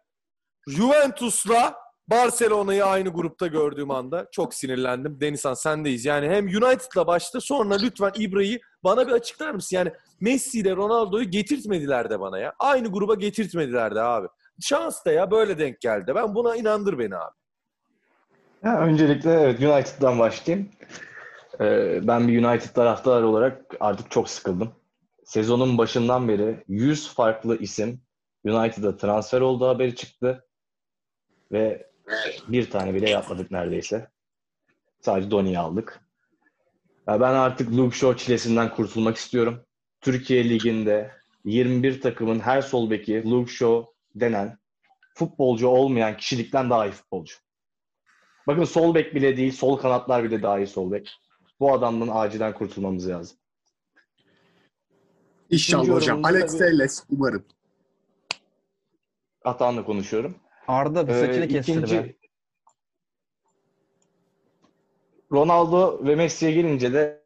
Juventus'la 0.68 1.81
Barcelona'yı 2.12 2.84
aynı 2.84 3.08
grupta 3.08 3.46
gördüğüm 3.46 3.90
anda 3.90 4.26
çok 4.32 4.54
sinirlendim. 4.54 5.20
Denizhan 5.20 5.54
sendeyiz. 5.54 6.04
Yani 6.04 6.28
hem 6.28 6.46
United'la 6.46 7.06
başta 7.06 7.40
sonra 7.40 7.76
lütfen 7.82 8.12
İbra'yı 8.18 8.60
bana 8.84 9.06
bir 9.06 9.12
açıklar 9.12 9.50
mısın? 9.50 9.76
Yani 9.76 9.92
Messi 10.20 10.58
ile 10.58 10.76
Ronaldo'yu 10.76 11.30
getirtmediler 11.30 12.10
de 12.10 12.20
bana 12.20 12.38
ya. 12.38 12.52
Aynı 12.58 12.88
gruba 12.88 13.14
getirtmediler 13.14 13.94
de 13.94 14.00
abi. 14.00 14.28
Şans 14.60 15.04
da 15.04 15.12
ya 15.12 15.30
böyle 15.30 15.58
denk 15.58 15.80
geldi. 15.80 16.12
Ben 16.14 16.34
buna 16.34 16.56
inandır 16.56 16.98
beni 16.98 17.16
abi. 17.16 17.34
Ya 18.64 18.80
öncelikle 18.80 19.30
evet 19.30 19.60
United'dan 19.60 20.18
başlayayım. 20.18 20.68
Ee, 21.60 22.00
ben 22.02 22.28
bir 22.28 22.44
United 22.44 22.70
taraftarı 22.70 23.28
olarak 23.28 23.62
artık 23.80 24.10
çok 24.10 24.28
sıkıldım. 24.28 24.72
Sezonun 25.24 25.78
başından 25.78 26.28
beri 26.28 26.64
100 26.68 27.14
farklı 27.14 27.58
isim 27.58 28.00
United'a 28.44 28.96
transfer 28.96 29.40
olduğu 29.40 29.68
haberi 29.68 29.96
çıktı. 29.96 30.44
Ve 31.52 31.91
bir 32.48 32.70
tane 32.70 32.94
bile 32.94 33.10
yapmadık 33.10 33.50
neredeyse. 33.50 34.10
Sadece 35.00 35.30
Donny'yi 35.30 35.58
aldık. 35.58 36.00
Ya 37.08 37.20
ben 37.20 37.34
artık 37.34 37.72
Luke 37.76 37.96
Shaw 37.96 38.24
çilesinden 38.24 38.74
kurtulmak 38.74 39.16
istiyorum. 39.16 39.64
Türkiye 40.00 40.48
Ligi'nde 40.48 41.10
21 41.44 42.00
takımın 42.00 42.40
her 42.40 42.62
sol 42.62 42.90
beki 42.90 43.30
Luke 43.30 43.52
Shaw 43.52 43.90
denen 44.14 44.58
futbolcu 45.14 45.68
olmayan 45.68 46.16
kişilikten 46.16 46.70
daha 46.70 46.86
iyi 46.86 46.92
futbolcu. 46.92 47.34
Bakın 48.46 48.64
sol 48.64 48.94
bek 48.94 49.14
bile 49.14 49.36
değil, 49.36 49.52
sol 49.52 49.76
kanatlar 49.76 50.24
bile 50.24 50.42
daha 50.42 50.58
iyi 50.58 50.66
sol 50.66 50.92
bek. 50.92 51.10
Bu 51.60 51.72
adamdan 51.72 52.08
acilen 52.12 52.54
kurtulmamız 52.54 53.08
lazım. 53.08 53.36
İnşallah 55.50 55.88
hocam. 55.88 56.24
Alex 56.24 56.46
tabii- 56.46 56.58
Telles 56.58 57.04
umarım. 57.10 57.44
Atahan'la 59.44 59.84
konuşuyorum. 59.84 60.36
Arda 60.68 61.08
bir 61.08 61.12
Ee, 61.12 61.20
saçını 61.20 61.48
kestir 61.48 61.72
ikinci- 61.72 61.96
be. 61.96 62.14
Ronaldo 65.32 66.04
ve 66.06 66.16
Messi'ye 66.16 66.52
gelince 66.52 66.92
de 66.92 67.22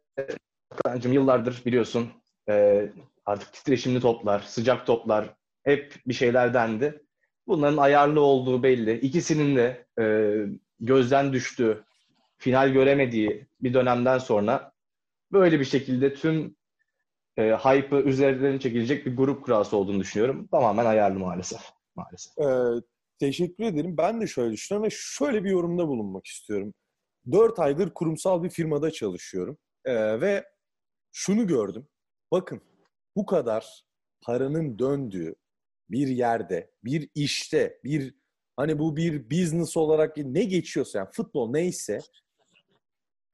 Hakan'cığım 0.71 1.13
yıllardır 1.13 1.63
biliyorsun 1.67 2.09
e, 2.49 2.87
artık 3.27 3.53
titreşimli 3.53 4.01
toplar, 4.01 4.41
sıcak 4.41 4.87
toplar 4.87 5.35
hep 5.65 5.95
bir 6.07 6.15
şeyler 6.15 6.55
dendi. 6.55 7.03
Bunların 7.47 7.77
ayarlı 7.77 8.21
olduğu 8.21 8.63
belli. 8.63 9.01
İkisinin 9.01 9.57
de 9.57 9.87
e, 10.01 10.37
gözden 10.81 11.33
düştüğü, 11.33 11.85
final 12.39 12.69
göremediği 12.69 13.47
bir 13.61 13.75
dönemden 13.75 14.19
sonra 14.19 14.73
böyle 15.33 15.61
bir 15.61 15.65
şekilde 15.65 16.15
tüm 16.15 16.57
e, 17.37 17.43
hype'ı 17.43 18.01
üzerinden 18.01 18.59
çekilecek 18.59 19.07
bir 19.07 19.17
grup 19.17 19.45
kurası 19.45 19.77
olduğunu 19.77 20.01
düşünüyorum. 20.01 20.47
Tamamen 20.51 20.87
ayarlı 20.87 21.19
maalesef. 21.19 21.61
maalesef. 21.95 22.39
Ee, 22.39 22.83
teşekkür 23.19 23.65
ederim. 23.65 23.97
Ben 23.97 24.21
de 24.21 24.27
şöyle 24.27 24.53
düşünüyorum 24.53 24.87
ve 24.87 24.91
şöyle 24.93 25.45
bir 25.45 25.51
yorumda 25.51 25.89
bulunmak 25.89 26.27
istiyorum. 26.27 26.75
4 27.33 27.59
aydır 27.59 27.95
kurumsal 27.95 28.43
bir 28.43 28.51
firmada 28.51 28.91
çalışıyorum. 28.91 29.59
Ee, 29.85 30.21
ve 30.21 30.45
şunu 31.13 31.47
gördüm. 31.47 31.89
Bakın 32.33 32.61
bu 33.17 33.27
kadar 33.27 33.85
paranın 34.21 34.79
döndüğü 34.79 35.35
bir 35.91 36.09
yerde, 36.09 36.71
bir 36.85 37.11
işte, 37.15 37.81
bir 37.85 38.15
hani 38.57 38.79
bu 38.79 38.97
bir 38.97 39.31
business 39.31 39.77
olarak 39.77 40.17
ne 40.17 40.45
geçiyorsa 40.45 40.99
yani 40.99 41.09
futbol 41.13 41.51
neyse 41.51 41.99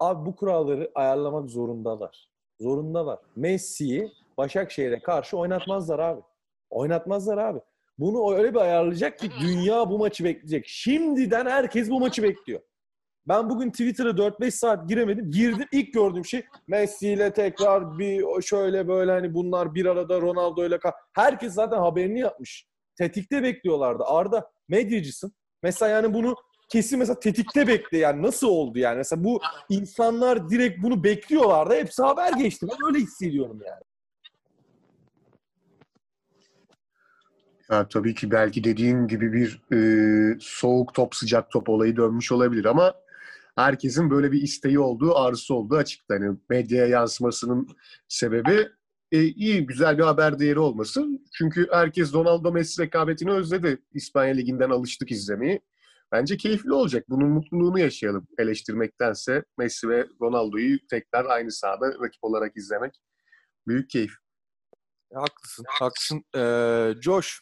abi 0.00 0.26
bu 0.26 0.36
kuralları 0.36 0.90
ayarlamak 0.94 1.50
zorundalar. 1.50 2.30
Zorundalar. 2.60 3.18
Messi'yi 3.36 4.12
Başakşehir'e 4.36 5.02
karşı 5.02 5.38
oynatmazlar 5.38 5.98
abi. 5.98 6.22
Oynatmazlar 6.70 7.38
abi. 7.38 7.60
Bunu 7.98 8.34
öyle 8.34 8.54
bir 8.54 8.60
ayarlayacak 8.60 9.18
ki 9.18 9.30
dünya 9.40 9.90
bu 9.90 9.98
maçı 9.98 10.24
bekleyecek. 10.24 10.64
Şimdiden 10.66 11.46
herkes 11.46 11.90
bu 11.90 12.00
maçı 12.00 12.22
bekliyor. 12.22 12.60
Ben 13.28 13.50
bugün 13.50 13.70
Twitter'a 13.70 14.10
4-5 14.10 14.50
saat 14.50 14.88
giremedim. 14.88 15.30
Girdim 15.30 15.68
ilk 15.72 15.94
gördüğüm 15.94 16.24
şey 16.24 16.44
Messi 16.66 17.08
ile 17.08 17.32
tekrar 17.32 17.98
bir 17.98 18.42
şöyle 18.42 18.88
böyle 18.88 19.12
hani 19.12 19.34
bunlar 19.34 19.74
bir 19.74 19.86
arada 19.86 20.20
Ronaldo 20.20 20.66
ile 20.66 20.78
herkes 21.14 21.54
zaten 21.54 21.78
haberini 21.78 22.20
yapmış. 22.20 22.66
Tetikte 22.98 23.42
bekliyorlardı. 23.42 24.04
Arda 24.04 24.50
medyacısın. 24.68 25.32
Mesela 25.62 25.90
yani 25.90 26.14
bunu 26.14 26.36
kesin 26.68 26.98
mesela 26.98 27.20
tetikte 27.20 27.66
bekle 27.66 27.98
yani 27.98 28.22
nasıl 28.22 28.48
oldu 28.48 28.78
yani 28.78 28.96
mesela 28.96 29.24
bu 29.24 29.40
insanlar 29.68 30.50
direkt 30.50 30.82
bunu 30.82 31.04
bekliyorlardı 31.04 31.74
hepsi 31.74 32.02
haber 32.02 32.32
geçti 32.32 32.66
ben 32.70 32.86
öyle 32.86 32.98
hissediyorum 32.98 33.60
yani. 33.66 33.82
Ya, 37.72 37.88
tabii 37.88 38.14
ki 38.14 38.30
belki 38.30 38.64
dediğin 38.64 39.08
gibi 39.08 39.32
bir 39.32 39.62
e, 39.72 40.38
soğuk 40.40 40.94
top 40.94 41.14
sıcak 41.14 41.50
top 41.50 41.68
olayı 41.68 41.96
dönmüş 41.96 42.32
olabilir 42.32 42.64
ama 42.64 42.94
herkesin 43.56 44.10
böyle 44.10 44.32
bir 44.32 44.42
isteği 44.42 44.78
olduğu, 44.78 45.16
arzusu 45.16 45.54
olduğu 45.54 45.76
açıkta. 45.76 46.14
Hani 46.14 46.36
medyaya 46.50 46.86
yansımasının 46.86 47.68
sebebi 48.08 48.68
e, 49.12 49.22
iyi, 49.22 49.66
güzel 49.66 49.98
bir 49.98 50.02
haber 50.02 50.38
değeri 50.38 50.58
olması. 50.58 51.06
Çünkü 51.32 51.68
herkes 51.70 52.14
Ronaldo 52.14 52.52
Messi 52.52 52.82
rekabetini 52.82 53.30
özledi. 53.30 53.78
İspanya 53.94 54.34
Ligi'nden 54.34 54.70
alıştık 54.70 55.10
izlemeyi. 55.10 55.60
Bence 56.12 56.36
keyifli 56.36 56.72
olacak. 56.72 57.04
Bunun 57.08 57.28
mutluluğunu 57.28 57.78
yaşayalım 57.78 58.26
eleştirmektense 58.38 59.44
Messi 59.58 59.88
ve 59.88 60.06
Ronaldo'yu 60.22 60.78
tekrar 60.90 61.24
aynı 61.24 61.52
sahada 61.52 61.86
rakip 61.86 62.24
olarak 62.24 62.56
izlemek 62.56 63.00
büyük 63.66 63.90
keyif. 63.90 64.12
Haklısın, 65.14 65.64
haklısın. 65.68 66.24
Ee, 66.36 66.94
Josh, 67.02 67.40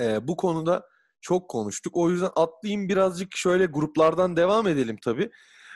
e, 0.00 0.28
bu 0.28 0.36
konuda 0.36 0.82
çok 1.20 1.50
konuştuk. 1.50 1.96
O 1.96 2.10
yüzden 2.10 2.30
atlayayım 2.36 2.88
birazcık 2.88 3.36
şöyle 3.36 3.66
gruplardan 3.66 4.36
devam 4.36 4.68
edelim 4.68 4.98
tabii. 5.04 5.30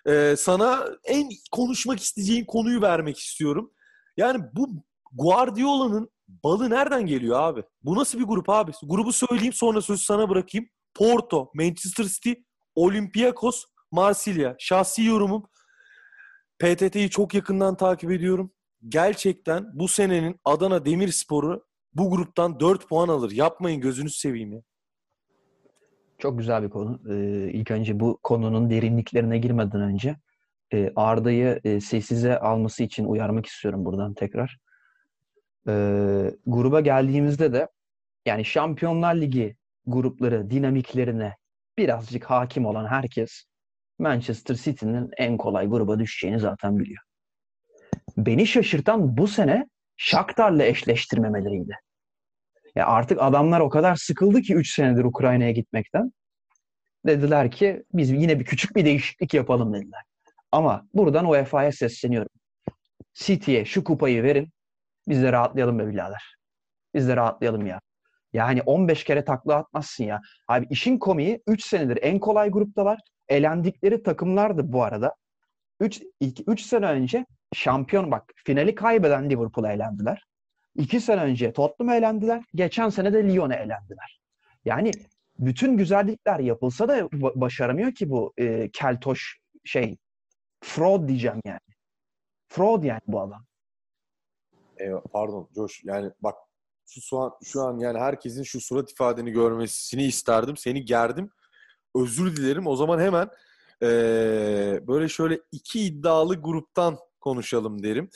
Ee, 0.08 0.34
sana 0.38 0.84
en 1.04 1.28
konuşmak 1.52 2.00
isteyeceğin 2.00 2.44
konuyu 2.44 2.82
vermek 2.82 3.18
istiyorum. 3.18 3.70
Yani 4.16 4.44
bu 4.52 4.68
Guardiola'nın 5.12 6.10
balı 6.28 6.70
nereden 6.70 7.06
geliyor 7.06 7.40
abi? 7.40 7.62
Bu 7.82 7.96
nasıl 7.96 8.18
bir 8.18 8.24
grup 8.24 8.48
abi? 8.50 8.72
Grubu 8.82 9.12
söyleyeyim 9.12 9.52
sonra 9.52 9.82
sözü 9.82 10.04
sana 10.04 10.28
bırakayım. 10.28 10.68
Porto, 10.94 11.50
Manchester 11.54 12.04
City, 12.04 12.32
Olympiakos, 12.74 13.64
Marsilya. 13.90 14.56
Şahsi 14.58 15.04
yorumum. 15.04 15.48
PTT'yi 16.58 17.10
çok 17.10 17.34
yakından 17.34 17.76
takip 17.76 18.10
ediyorum. 18.10 18.52
Gerçekten 18.88 19.66
bu 19.74 19.88
senenin 19.88 20.40
Adana 20.44 20.84
Demirspor'u 20.84 21.66
bu 21.96 22.10
gruptan 22.10 22.60
4 22.60 22.88
puan 22.88 23.08
alır. 23.08 23.30
Yapmayın 23.30 23.80
gözünüzü 23.80 24.18
seveyim 24.18 24.52
ya. 24.52 24.60
Çok 26.18 26.38
güzel 26.38 26.62
bir 26.62 26.70
konu. 26.70 27.00
Ee, 27.10 27.50
ilk 27.52 27.70
önce 27.70 28.00
bu 28.00 28.18
konunun 28.22 28.70
derinliklerine 28.70 29.38
girmeden 29.38 29.80
önce 29.80 30.16
e, 30.72 30.92
Arda'yı 30.96 31.60
e, 31.64 31.80
sessize 31.80 32.38
alması 32.38 32.82
için 32.82 33.04
uyarmak 33.04 33.46
istiyorum 33.46 33.84
buradan 33.84 34.14
tekrar. 34.14 34.58
Ee, 35.68 36.30
gruba 36.46 36.80
geldiğimizde 36.80 37.52
de 37.52 37.68
yani 38.26 38.44
Şampiyonlar 38.44 39.14
Ligi 39.14 39.56
grupları 39.86 40.50
dinamiklerine 40.50 41.36
birazcık 41.78 42.24
hakim 42.24 42.66
olan 42.66 42.86
herkes 42.86 43.44
Manchester 43.98 44.54
City'nin 44.54 45.10
en 45.16 45.36
kolay 45.36 45.66
gruba 45.66 45.98
düşeceğini 45.98 46.40
zaten 46.40 46.78
biliyor. 46.78 47.02
Beni 48.16 48.46
şaşırtan 48.46 49.16
bu 49.16 49.28
sene 49.28 49.66
Shakhtar'la 49.96 50.64
eşleştirmemeleriydi. 50.64 51.76
Ya 52.76 52.86
artık 52.86 53.22
adamlar 53.22 53.60
o 53.60 53.68
kadar 53.68 53.96
sıkıldı 53.96 54.42
ki 54.42 54.54
3 54.54 54.74
senedir 54.74 55.04
Ukrayna'ya 55.04 55.50
gitmekten. 55.50 56.12
Dediler 57.06 57.50
ki 57.50 57.82
biz 57.92 58.10
yine 58.10 58.40
bir 58.40 58.44
küçük 58.44 58.76
bir 58.76 58.84
değişiklik 58.84 59.34
yapalım 59.34 59.74
dediler. 59.74 60.02
Ama 60.52 60.86
buradan 60.94 61.30
UEFA'ya 61.30 61.72
sesleniyorum. 61.72 62.30
City'ye 63.14 63.64
şu 63.64 63.84
kupayı 63.84 64.22
verin. 64.22 64.48
Biz 65.08 65.22
de 65.22 65.32
rahatlayalım 65.32 65.78
be 65.78 65.88
birader. 65.88 66.36
Biz 66.94 67.08
de 67.08 67.16
rahatlayalım 67.16 67.66
ya. 67.66 67.80
Yani 68.32 68.62
15 68.62 69.04
kere 69.04 69.24
takla 69.24 69.54
atmazsın 69.54 70.04
ya. 70.04 70.20
Abi 70.48 70.66
işin 70.70 70.98
komiği 70.98 71.42
3 71.46 71.64
senedir 71.64 71.98
en 72.02 72.18
kolay 72.18 72.50
gruptalar. 72.50 73.00
Elendikleri 73.28 74.02
takımlardı 74.02 74.72
bu 74.72 74.82
arada. 74.82 75.14
3 75.80 76.02
3 76.46 76.60
sene 76.60 76.86
önce 76.86 77.26
şampiyon 77.54 78.10
bak 78.10 78.32
finali 78.44 78.74
kaybeden 78.74 79.30
Liverpool'a 79.30 79.72
elendiler. 79.72 80.24
2 80.78 81.00
sene 81.00 81.20
önce 81.20 81.52
Tottenham'a 81.52 81.96
elendiler. 81.96 82.44
Geçen 82.54 82.88
sene 82.88 83.12
de 83.12 83.28
Lyon'a 83.28 83.54
elendiler. 83.54 84.20
Yani 84.64 84.90
bütün 85.38 85.76
güzellikler 85.76 86.38
yapılsa 86.38 86.88
da 86.88 87.08
başaramıyor 87.12 87.94
ki 87.94 88.10
bu 88.10 88.32
e, 88.38 88.70
keltoş 88.70 89.38
şey 89.64 89.96
fraud 90.64 91.08
diyeceğim 91.08 91.40
yani. 91.44 91.60
Fraud 92.48 92.84
yani 92.84 93.00
bu 93.06 93.20
adam. 93.20 93.44
E, 94.80 94.90
pardon 95.12 95.48
Josh 95.54 95.84
yani 95.84 96.10
bak 96.20 96.34
şu, 96.86 97.00
şu 97.00 97.18
an 97.18 97.32
şu 97.44 97.62
an 97.62 97.78
yani 97.78 97.98
herkesin 97.98 98.42
şu 98.42 98.60
surat 98.60 98.92
ifadeni 98.92 99.32
görmesini 99.32 100.04
isterdim. 100.04 100.56
Seni 100.56 100.84
gerdim. 100.84 101.30
Özür 101.94 102.36
dilerim. 102.36 102.66
O 102.66 102.76
zaman 102.76 103.00
hemen 103.00 103.28
e, 103.82 103.88
böyle 104.88 105.08
şöyle 105.08 105.40
iki 105.52 105.80
iddialı 105.80 106.42
gruptan 106.42 106.98
konuşalım 107.20 107.82
derim. 107.82 108.10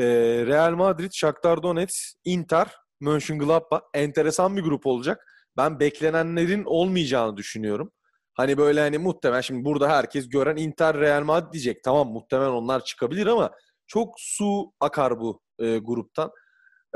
E, 0.00 0.04
Real 0.46 0.74
Madrid, 0.74 1.10
Shakhtar 1.12 1.62
Donetsk, 1.62 2.14
Inter, 2.24 2.76
Mönchengladbach 3.00 3.82
enteresan 3.94 4.56
bir 4.56 4.62
grup 4.62 4.86
olacak. 4.86 5.26
Ben 5.56 5.80
beklenenlerin 5.80 6.64
olmayacağını 6.64 7.36
düşünüyorum. 7.36 7.92
Hani 8.34 8.58
böyle 8.58 8.80
hani 8.80 8.98
muhtemelen 8.98 9.40
şimdi 9.40 9.64
burada 9.64 9.88
herkes 9.88 10.28
gören 10.28 10.56
Inter 10.56 10.98
Real 10.98 11.24
Madrid 11.24 11.52
diyecek. 11.52 11.84
Tamam 11.84 12.08
muhtemelen 12.08 12.50
onlar 12.50 12.84
çıkabilir 12.84 13.26
ama 13.26 13.50
çok 13.86 14.14
su 14.18 14.72
akar 14.80 15.20
bu 15.20 15.42
e, 15.58 15.78
gruptan. 15.78 16.30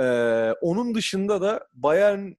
E, 0.00 0.04
onun 0.60 0.94
dışında 0.94 1.42
da 1.42 1.66
Bayern 1.72 2.32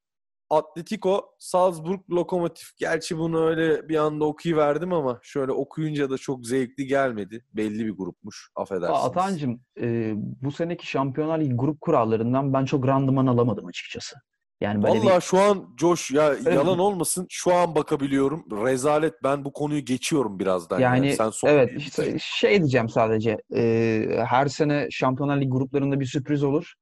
Atletico, 0.49 1.25
Salzburg, 1.39 1.99
Lokomotiv. 2.11 2.65
Gerçi 2.77 3.17
bunu 3.17 3.45
öyle 3.45 3.89
bir 3.89 3.95
anda 3.95 4.25
okuyuverdim 4.25 4.93
ama 4.93 5.19
şöyle 5.23 5.51
okuyunca 5.51 6.09
da 6.09 6.17
çok 6.17 6.45
zevkli 6.47 6.85
gelmedi. 6.85 7.45
Belli 7.53 7.85
bir 7.85 7.97
grupmuş. 7.97 8.49
Affedersiniz. 8.55 9.03
Atancım 9.03 9.61
e, 9.81 10.13
bu 10.15 10.51
seneki 10.51 10.87
Şampiyonlar 10.87 11.39
Ligi 11.39 11.55
grup 11.55 11.81
kurallarından 11.81 12.53
ben 12.53 12.65
çok 12.65 12.87
randıman 12.87 13.27
alamadım 13.27 13.65
açıkçası. 13.65 14.15
Yani 14.61 14.83
böyle 14.83 14.99
Vallahi 14.99 15.15
bir... 15.15 15.21
şu 15.21 15.39
an 15.39 15.75
Josh 15.79 16.11
ya 16.11 16.33
evet. 16.33 16.53
yalan 16.53 16.79
olmasın 16.79 17.25
şu 17.29 17.53
an 17.53 17.75
bakabiliyorum. 17.75 18.45
Rezalet 18.51 19.13
ben 19.23 19.45
bu 19.45 19.53
konuyu 19.53 19.85
geçiyorum 19.85 20.39
birazdan. 20.39 20.79
Yani, 20.79 21.07
yani. 21.07 21.15
Sen 21.15 21.29
son 21.29 21.49
evet 21.49 21.71
işte 21.77 22.17
şey 22.19 22.57
diyeceğim 22.59 22.89
sadece. 22.89 23.37
E, 23.55 24.07
her 24.29 24.47
sene 24.47 24.87
Şampiyonlar 24.91 25.37
Ligi 25.37 25.49
gruplarında 25.49 25.99
bir 25.99 26.05
sürpriz 26.05 26.43
olur. 26.43 26.73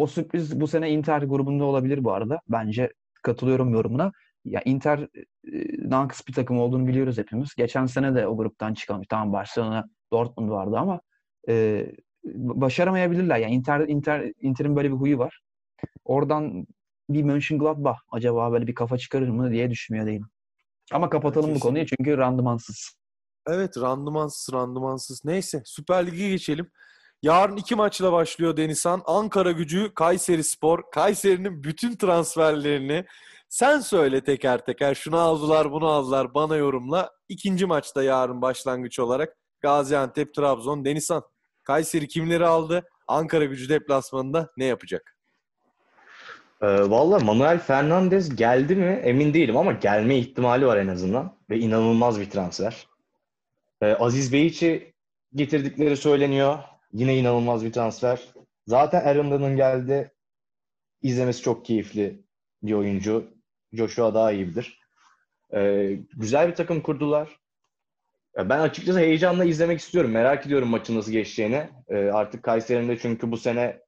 O 0.00 0.06
sürpriz 0.06 0.60
bu 0.60 0.66
sene 0.66 0.90
Inter 0.90 1.22
grubunda 1.22 1.64
olabilir 1.64 2.04
bu 2.04 2.12
arada. 2.12 2.40
Bence 2.48 2.92
katılıyorum 3.22 3.74
yorumuna. 3.74 4.12
Ya 4.44 4.62
Inter 4.64 4.98
e, 4.98 5.08
Nankıs 5.90 6.28
bir 6.28 6.32
takım 6.32 6.58
olduğunu 6.58 6.86
biliyoruz 6.86 7.18
hepimiz. 7.18 7.54
Geçen 7.54 7.86
sene 7.86 8.14
de 8.14 8.26
o 8.26 8.36
gruptan 8.36 8.74
çıkılmış. 8.74 9.06
Tamam 9.10 9.32
Barcelona, 9.32 9.84
Dortmund 10.12 10.50
vardı 10.50 10.76
ama 10.78 11.00
e, 11.48 11.86
başaramayabilirler. 12.34 13.38
Yani 13.38 13.54
Inter, 13.54 13.80
Inter, 13.80 14.32
Inter'in 14.40 14.76
böyle 14.76 14.90
bir 14.90 14.96
huyu 14.96 15.18
var. 15.18 15.40
Oradan 16.04 16.66
bir 17.10 17.22
Mönchengladbach 17.22 17.98
acaba 18.12 18.52
böyle 18.52 18.66
bir 18.66 18.74
kafa 18.74 18.98
çıkarır 18.98 19.28
mı 19.28 19.50
diye 19.50 19.70
düşünmüyor 19.70 20.06
değilim. 20.06 20.28
Ama 20.92 21.10
kapatalım 21.10 21.46
Kesinlikle. 21.46 21.68
bu 21.68 21.68
konuyu 21.68 21.86
çünkü 21.86 22.18
randımansız. 22.18 22.94
Evet 23.48 23.76
randımansız 23.76 24.54
randımansız. 24.54 25.24
Neyse 25.24 25.62
Süper 25.64 26.06
Lig'e 26.06 26.28
geçelim. 26.28 26.70
Yarın 27.22 27.56
iki 27.56 27.74
maçla 27.74 28.12
başlıyor 28.12 28.56
Denizhan. 28.56 29.02
Ankara 29.04 29.52
gücü, 29.52 29.94
Kayseri 29.94 30.44
Spor. 30.44 30.82
Kayseri'nin 30.92 31.64
bütün 31.64 31.96
transferlerini 31.96 33.04
sen 33.48 33.80
söyle 33.80 34.24
teker 34.24 34.64
teker. 34.64 34.94
Şunu 34.94 35.18
aldılar, 35.18 35.72
bunu 35.72 35.86
aldılar. 35.86 36.34
Bana 36.34 36.56
yorumla. 36.56 37.10
İkinci 37.28 37.66
maçta 37.66 38.02
yarın 38.02 38.42
başlangıç 38.42 38.98
olarak 38.98 39.36
Gaziantep, 39.60 40.34
Trabzon, 40.34 40.84
Denizhan. 40.84 41.22
Kayseri 41.64 42.08
kimleri 42.08 42.46
aldı? 42.46 42.84
Ankara 43.08 43.44
gücü 43.44 43.68
deplasmanında 43.68 44.50
ne 44.56 44.64
yapacak? 44.64 45.16
Ee, 46.62 46.66
Valla 46.66 47.18
Manuel 47.18 47.58
Fernandez 47.58 48.36
geldi 48.36 48.76
mi 48.76 49.00
emin 49.04 49.34
değilim 49.34 49.56
ama 49.56 49.72
gelme 49.72 50.16
ihtimali 50.16 50.66
var 50.66 50.76
en 50.76 50.88
azından. 50.88 51.36
Ve 51.50 51.58
inanılmaz 51.58 52.20
bir 52.20 52.30
transfer. 52.30 52.86
Ee, 53.82 53.86
Aziz 53.86 54.32
Beyic'i 54.32 54.94
getirdikleri 55.34 55.96
söyleniyor. 55.96 56.58
Yine 56.92 57.16
inanılmaz 57.18 57.64
bir 57.64 57.72
transfer. 57.72 58.34
Zaten 58.66 59.04
Aaron 59.04 59.56
geldi. 59.56 60.12
İzlemesi 61.02 61.42
çok 61.42 61.64
keyifli 61.64 62.24
bir 62.62 62.72
oyuncu. 62.72 63.34
Joshua 63.72 64.14
daha 64.14 64.32
iyi 64.32 64.48
bilir. 64.48 64.80
Ee, 65.54 65.98
güzel 66.16 66.48
bir 66.48 66.54
takım 66.54 66.80
kurdular. 66.80 67.40
Ya 68.36 68.48
Ben 68.48 68.60
açıkçası 68.60 68.98
heyecanla 68.98 69.44
izlemek 69.44 69.80
istiyorum. 69.80 70.10
Merak 70.10 70.46
ediyorum 70.46 70.68
maçın 70.68 70.96
nasıl 70.96 71.12
geçeceğini. 71.12 71.70
Ee, 71.88 71.96
artık 71.96 72.42
Kayseri'nin 72.42 72.88
de 72.88 72.98
çünkü 72.98 73.30
bu 73.30 73.36
sene 73.36 73.80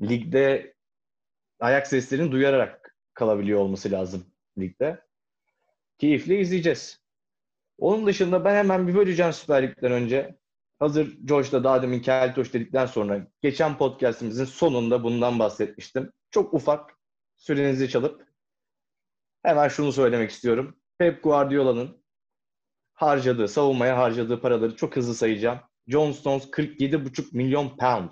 ligde 0.00 0.74
ayak 1.60 1.86
seslerini 1.86 2.32
duyarak 2.32 2.96
kalabiliyor 3.14 3.60
olması 3.60 3.90
lazım 3.90 4.26
ligde. 4.58 5.02
Keyifle 5.98 6.40
izleyeceğiz. 6.40 7.02
Onun 7.78 8.06
dışında 8.06 8.44
ben 8.44 8.54
hemen 8.54 8.88
bir 8.88 8.94
böleceğim 8.94 9.32
Süper 9.32 9.62
Lig'den 9.62 9.92
önce. 9.92 10.38
Hazır 10.78 11.18
Josh'la 11.28 11.64
daha 11.64 11.82
demin 11.82 12.00
Keltoş 12.00 12.54
dedikten 12.54 12.86
sonra 12.86 13.26
geçen 13.42 13.78
podcastimizin 13.78 14.44
sonunda 14.44 15.04
bundan 15.04 15.38
bahsetmiştim. 15.38 16.12
Çok 16.30 16.54
ufak 16.54 16.98
sürenizi 17.36 17.88
çalıp 17.88 18.26
hemen 19.42 19.68
şunu 19.68 19.92
söylemek 19.92 20.30
istiyorum. 20.30 20.76
Pep 20.98 21.22
Guardiola'nın 21.22 22.04
harcadığı, 22.92 23.48
savunmaya 23.48 23.98
harcadığı 23.98 24.40
paraları 24.40 24.76
çok 24.76 24.96
hızlı 24.96 25.14
sayacağım. 25.14 25.58
John 25.86 26.12
Stones 26.12 26.50
47,5 26.50 27.36
milyon 27.36 27.76
pound. 27.76 28.10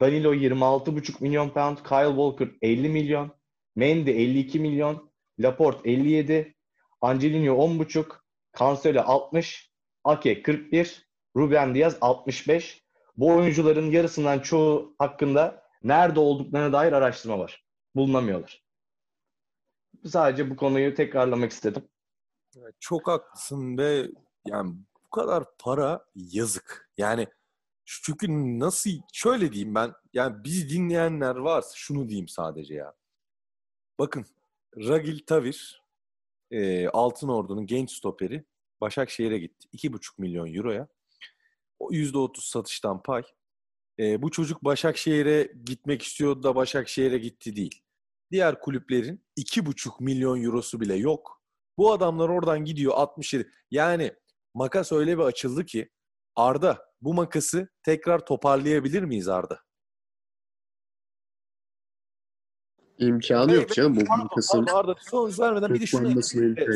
Danilo 0.00 0.34
26,5 0.34 1.22
milyon 1.22 1.50
pound. 1.50 1.76
Kyle 1.76 2.08
Walker 2.08 2.48
50 2.62 2.88
milyon. 2.88 3.32
Mendy 3.76 4.10
52 4.10 4.60
milyon. 4.60 5.12
Laporte 5.38 5.90
57. 5.90 6.54
Angelino 7.00 7.52
10,5. 7.52 8.06
Cancelo 8.58 9.00
60. 9.00 9.70
Ake 10.04 10.42
41. 10.42 11.09
Ruben 11.36 11.74
Diaz 11.74 11.98
65. 12.00 12.84
Bu 13.16 13.28
oyuncuların 13.36 13.90
yarısından 13.90 14.38
çoğu 14.38 14.94
hakkında 14.98 15.62
nerede 15.82 16.20
olduklarına 16.20 16.72
dair 16.72 16.92
araştırma 16.92 17.38
var. 17.38 17.64
Bulunamıyorlar. 17.94 18.64
Sadece 20.06 20.50
bu 20.50 20.56
konuyu 20.56 20.94
tekrarlamak 20.94 21.52
istedim. 21.52 21.88
Çok 22.80 23.08
haklısın 23.08 23.78
ve 23.78 24.06
yani 24.46 24.74
bu 25.04 25.10
kadar 25.10 25.44
para 25.58 26.04
yazık. 26.14 26.90
Yani 26.98 27.26
çünkü 27.84 28.26
nasıl 28.58 28.90
şöyle 29.12 29.52
diyeyim 29.52 29.74
ben 29.74 29.92
yani 30.12 30.44
biz 30.44 30.70
dinleyenler 30.70 31.36
varsa 31.36 31.72
şunu 31.74 32.08
diyeyim 32.08 32.28
sadece 32.28 32.74
ya. 32.74 32.94
Bakın 33.98 34.26
Ragil 34.76 35.18
Tavir 35.26 35.82
e, 36.50 36.88
Altın 36.88 37.28
Ordu'nun 37.28 37.66
genç 37.66 37.92
stoperi 37.92 38.44
Başakşehir'e 38.80 39.38
gitti. 39.38 39.68
2,5 39.72 40.12
milyon 40.18 40.54
euroya. 40.54 40.88
O 41.80 41.92
%30 41.92 42.50
satıştan 42.50 43.02
pay. 43.02 43.22
E, 43.98 44.22
bu 44.22 44.30
çocuk 44.30 44.64
Başakşehir'e 44.64 45.52
gitmek 45.64 46.02
istiyordu 46.02 46.42
da 46.42 46.54
Başakşehir'e 46.54 47.18
gitti 47.18 47.56
değil. 47.56 47.82
Diğer 48.30 48.60
kulüplerin 48.60 49.24
2,5 49.38 50.04
milyon 50.04 50.42
eurosu 50.42 50.80
bile 50.80 50.94
yok. 50.94 51.42
Bu 51.78 51.92
adamlar 51.92 52.28
oradan 52.28 52.64
gidiyor 52.64 52.92
67. 52.94 53.50
Yani 53.70 54.14
makas 54.54 54.92
öyle 54.92 55.18
bir 55.18 55.22
açıldı 55.22 55.66
ki 55.66 55.90
Arda 56.36 56.84
bu 57.00 57.14
makası 57.14 57.68
tekrar 57.82 58.26
toparlayabilir 58.26 59.02
miyiz 59.02 59.28
Arda? 59.28 59.60
İmkanı 62.98 63.52
yok 63.52 63.74
canım 63.74 63.96
bu 63.96 64.04
makasın. 64.16 64.66
Arda 64.66 64.94
sonuç 65.00 65.40
vermeden 65.40 65.74
bir 65.74 65.80
de 65.80 65.86
şunu 65.86 66.22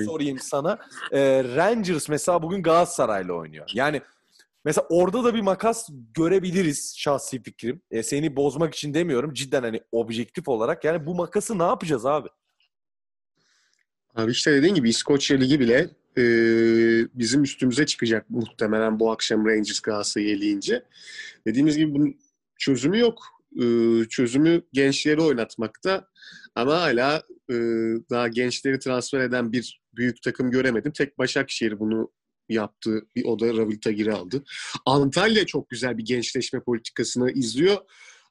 sorayım 0.05 0.39
sana. 0.39 0.79
Ee, 1.13 1.45
Rangers 1.45 2.09
mesela 2.09 2.43
bugün 2.43 2.63
Galatasaray'la 2.63 3.33
oynuyor. 3.33 3.71
Yani 3.75 4.03
mesela 4.65 4.87
orada 4.91 5.25
da 5.25 5.35
bir 5.35 5.41
makas 5.41 5.89
görebiliriz 6.15 6.95
şahsi 6.97 7.43
fikrim. 7.43 7.83
Ee, 7.91 8.03
seni 8.03 8.37
bozmak 8.37 8.75
için 8.75 8.95
demiyorum. 8.95 9.35
Cidden 9.35 9.63
hani 9.63 9.81
objektif 9.93 10.49
olarak. 10.49 10.85
Yani 10.85 11.07
bu 11.07 11.15
makası 11.15 11.59
ne 11.59 11.63
yapacağız 11.63 12.07
abi? 12.07 12.29
Abi 14.15 14.31
işte 14.31 14.53
dediğin 14.53 14.75
gibi 14.75 14.89
İskoçya 14.89 15.37
Ligi 15.37 15.61
bile 15.61 15.91
e, 16.19 16.25
bizim 17.15 17.43
üstümüze 17.43 17.87
çıkacak 17.87 18.31
muhtemelen 18.31 19.01
bu 19.01 19.13
akşam 19.13 19.47
Rangers 19.47 19.81
Galatasaray'ı 19.81 20.37
eleyince. 20.37 20.85
Dediğimiz 21.47 21.77
gibi 21.77 21.95
bunun 21.95 22.17
çözümü 22.59 22.99
yok. 22.99 23.23
E, 23.63 23.65
çözümü 24.09 24.63
gençleri 24.73 25.21
oynatmakta 25.21 26.09
ama 26.55 26.81
hala 26.83 27.23
e, 27.51 27.55
daha 28.11 28.29
gençleri 28.29 28.79
transfer 28.79 29.21
eden 29.21 29.53
bir 29.53 29.83
büyük 29.95 30.23
takım 30.23 30.51
göremedim. 30.51 30.93
Tek 30.93 31.19
Başakşehir 31.19 31.81
bunu 31.81 32.11
yaptı. 32.49 33.07
Bir 33.17 33.25
o 33.25 33.41
da 33.41 33.47
Ravil 33.47 33.81
Tagir'i 33.81 34.13
aldı. 34.13 34.45
Antalya 34.87 35.47
çok 35.47 35.71
güzel 35.71 35.99
bir 35.99 36.05
gençleşme 36.05 36.61
politikasını 36.61 37.31
izliyor. 37.31 37.77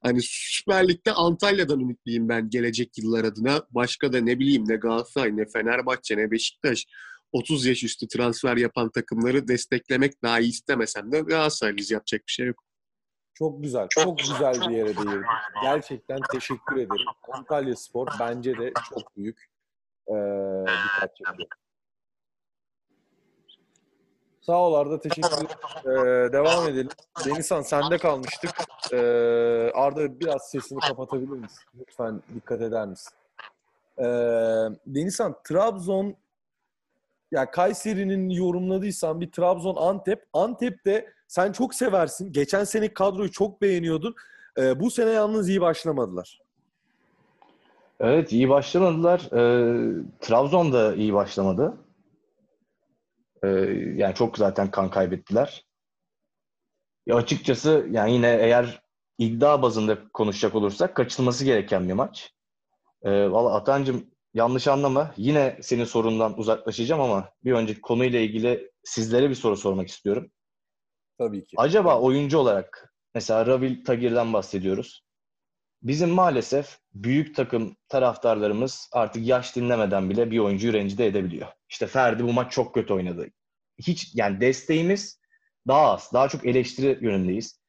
Hani 0.02 0.20
Süper 0.24 0.88
Lig'de 0.88 1.12
Antalya'dan 1.12 1.80
ümitliyim 1.80 2.30
ben 2.30 2.50
gelecek 2.50 2.98
yıllar 2.98 3.24
adına. 3.24 3.64
Başka 3.72 4.14
da 4.14 4.22
ne 4.22 4.40
bileyim 4.40 4.64
ne 4.68 4.76
Galatasaray, 4.76 5.38
ne 5.38 5.46
Fenerbahçe, 5.46 6.18
ne 6.18 6.32
Beşiktaş 6.32 6.86
30 7.32 7.66
yaş 7.66 7.84
üstü 7.84 8.08
transfer 8.08 8.58
yapan 8.58 8.90
takımları 8.90 9.48
desteklemek 9.48 10.24
dahi 10.24 10.44
istemesem 10.44 11.12
de 11.12 11.20
Galatasaraylıyız 11.20 11.92
yapacak 11.92 12.22
bir 12.28 12.32
şey 12.32 12.48
yok. 12.48 12.64
Çok 13.34 13.64
güzel. 13.64 13.88
Çok, 13.90 14.20
güzel 14.20 14.54
bir 14.54 14.76
yere 14.76 14.98
değindik. 14.98 15.26
Gerçekten 15.64 16.20
teşekkür 16.32 16.76
ederim. 16.76 17.08
Antalya 17.32 17.76
Spor 17.76 18.08
bence 18.20 18.58
de 18.58 18.74
çok 18.90 19.18
büyük 19.18 19.54
ee, 20.08 20.14
dikkat 20.84 21.16
çekiyor. 21.16 21.48
Sağ 24.46 24.58
ol 24.58 24.74
Arda. 24.74 25.00
Teşekkür 25.00 25.30
ederim. 25.30 25.48
Ee, 25.86 26.34
devam 26.34 26.68
edelim. 26.68 26.90
Denizhan 27.26 27.62
sende 27.62 27.98
kalmıştık. 27.98 28.52
Ee, 28.94 28.98
Arda 29.76 30.20
biraz 30.20 30.50
sesini 30.50 30.80
kapatabilir 30.80 31.30
misin? 31.30 31.60
Lütfen 31.80 32.22
dikkat 32.36 32.62
eder 32.62 32.88
misin? 32.88 33.14
Ee, 33.98 34.04
Denizhan, 34.88 35.36
Trabzon 35.44 36.16
ya 37.32 37.52
Kayseri'nin 37.52 38.30
yorumladıysan 38.30 39.22
bir 39.22 39.32
Trabzon 39.32 39.76
Antep. 39.76 40.26
Antep'te 40.34 41.14
sen 41.28 41.52
çok 41.52 41.76
seversin. 41.76 42.32
Geçen 42.32 42.64
sene 42.64 42.94
kadroyu 42.94 43.32
çok 43.32 43.62
beğeniyordun. 43.62 44.16
Ee, 44.58 44.80
bu 44.80 44.92
sene 44.92 45.10
yalnız 45.10 45.50
iyi 45.50 45.62
başlamadılar. 45.62 46.42
Evet 48.00 48.32
iyi 48.34 48.50
başlamadılar. 48.50 49.20
Ee, 49.20 50.04
Trabzon 50.22 50.74
da 50.74 50.96
iyi 50.96 51.14
başlamadı. 51.14 51.74
Ee, 53.44 53.48
yani 53.96 54.16
çok 54.16 54.38
zaten 54.38 54.72
kan 54.72 54.90
kaybettiler. 54.90 55.66
Ya 57.06 57.16
açıkçası 57.16 57.88
yani 57.92 58.14
yine 58.14 58.38
eğer 58.42 58.82
iddia 59.18 59.62
bazında 59.62 59.98
konuşacak 60.14 60.56
olursak 60.56 60.96
kaçılması 60.96 61.46
gereken 61.46 61.88
bir 61.88 61.94
maç. 61.94 62.34
Ee, 63.04 63.32
Valla 63.32 63.56
Atancım 63.56 64.06
yanlış 64.34 64.68
anlama. 64.68 65.14
Yine 65.18 65.60
senin 65.62 65.86
sorundan 65.86 66.40
uzaklaşacağım 66.40 67.02
ama 67.02 67.30
bir 67.44 67.52
önceki 67.52 67.82
konuyla 67.82 68.20
ilgili 68.20 68.72
sizlere 68.84 69.30
bir 69.30 69.36
soru 69.36 69.58
sormak 69.58 69.88
istiyorum. 69.88 70.32
Tabii 71.18 71.46
ki. 71.46 71.56
Acaba 71.58 72.00
oyuncu 72.00 72.38
olarak 72.38 72.94
mesela 73.16 73.46
Ravil 73.46 73.86
Tagir'den 73.86 74.34
bahsediyoruz. 74.34 75.04
Bizim 75.84 76.10
maalesef 76.10 76.80
büyük 76.94 77.36
takım 77.36 77.76
taraftarlarımız 77.90 78.90
artık 78.92 79.28
yaş 79.28 79.56
dinlemeden 79.56 80.10
bile 80.10 80.32
bir 80.32 80.40
oyuncuyu 80.40 80.74
rencide 80.74 81.08
edebiliyor. 81.08 81.48
İşte 81.70 81.88
Ferdi 81.88 82.24
bu 82.24 82.34
maç 82.34 82.52
çok 82.52 82.74
kötü 82.74 82.94
oynadı. 82.94 83.28
Hiç 83.78 84.16
yani 84.16 84.42
desteğimiz 84.42 85.20
daha 85.68 85.92
az. 85.92 86.10
Daha 86.14 86.30
çok 86.30 86.46
eleştiri 86.46 87.00
yönündeyiz. 87.02 87.60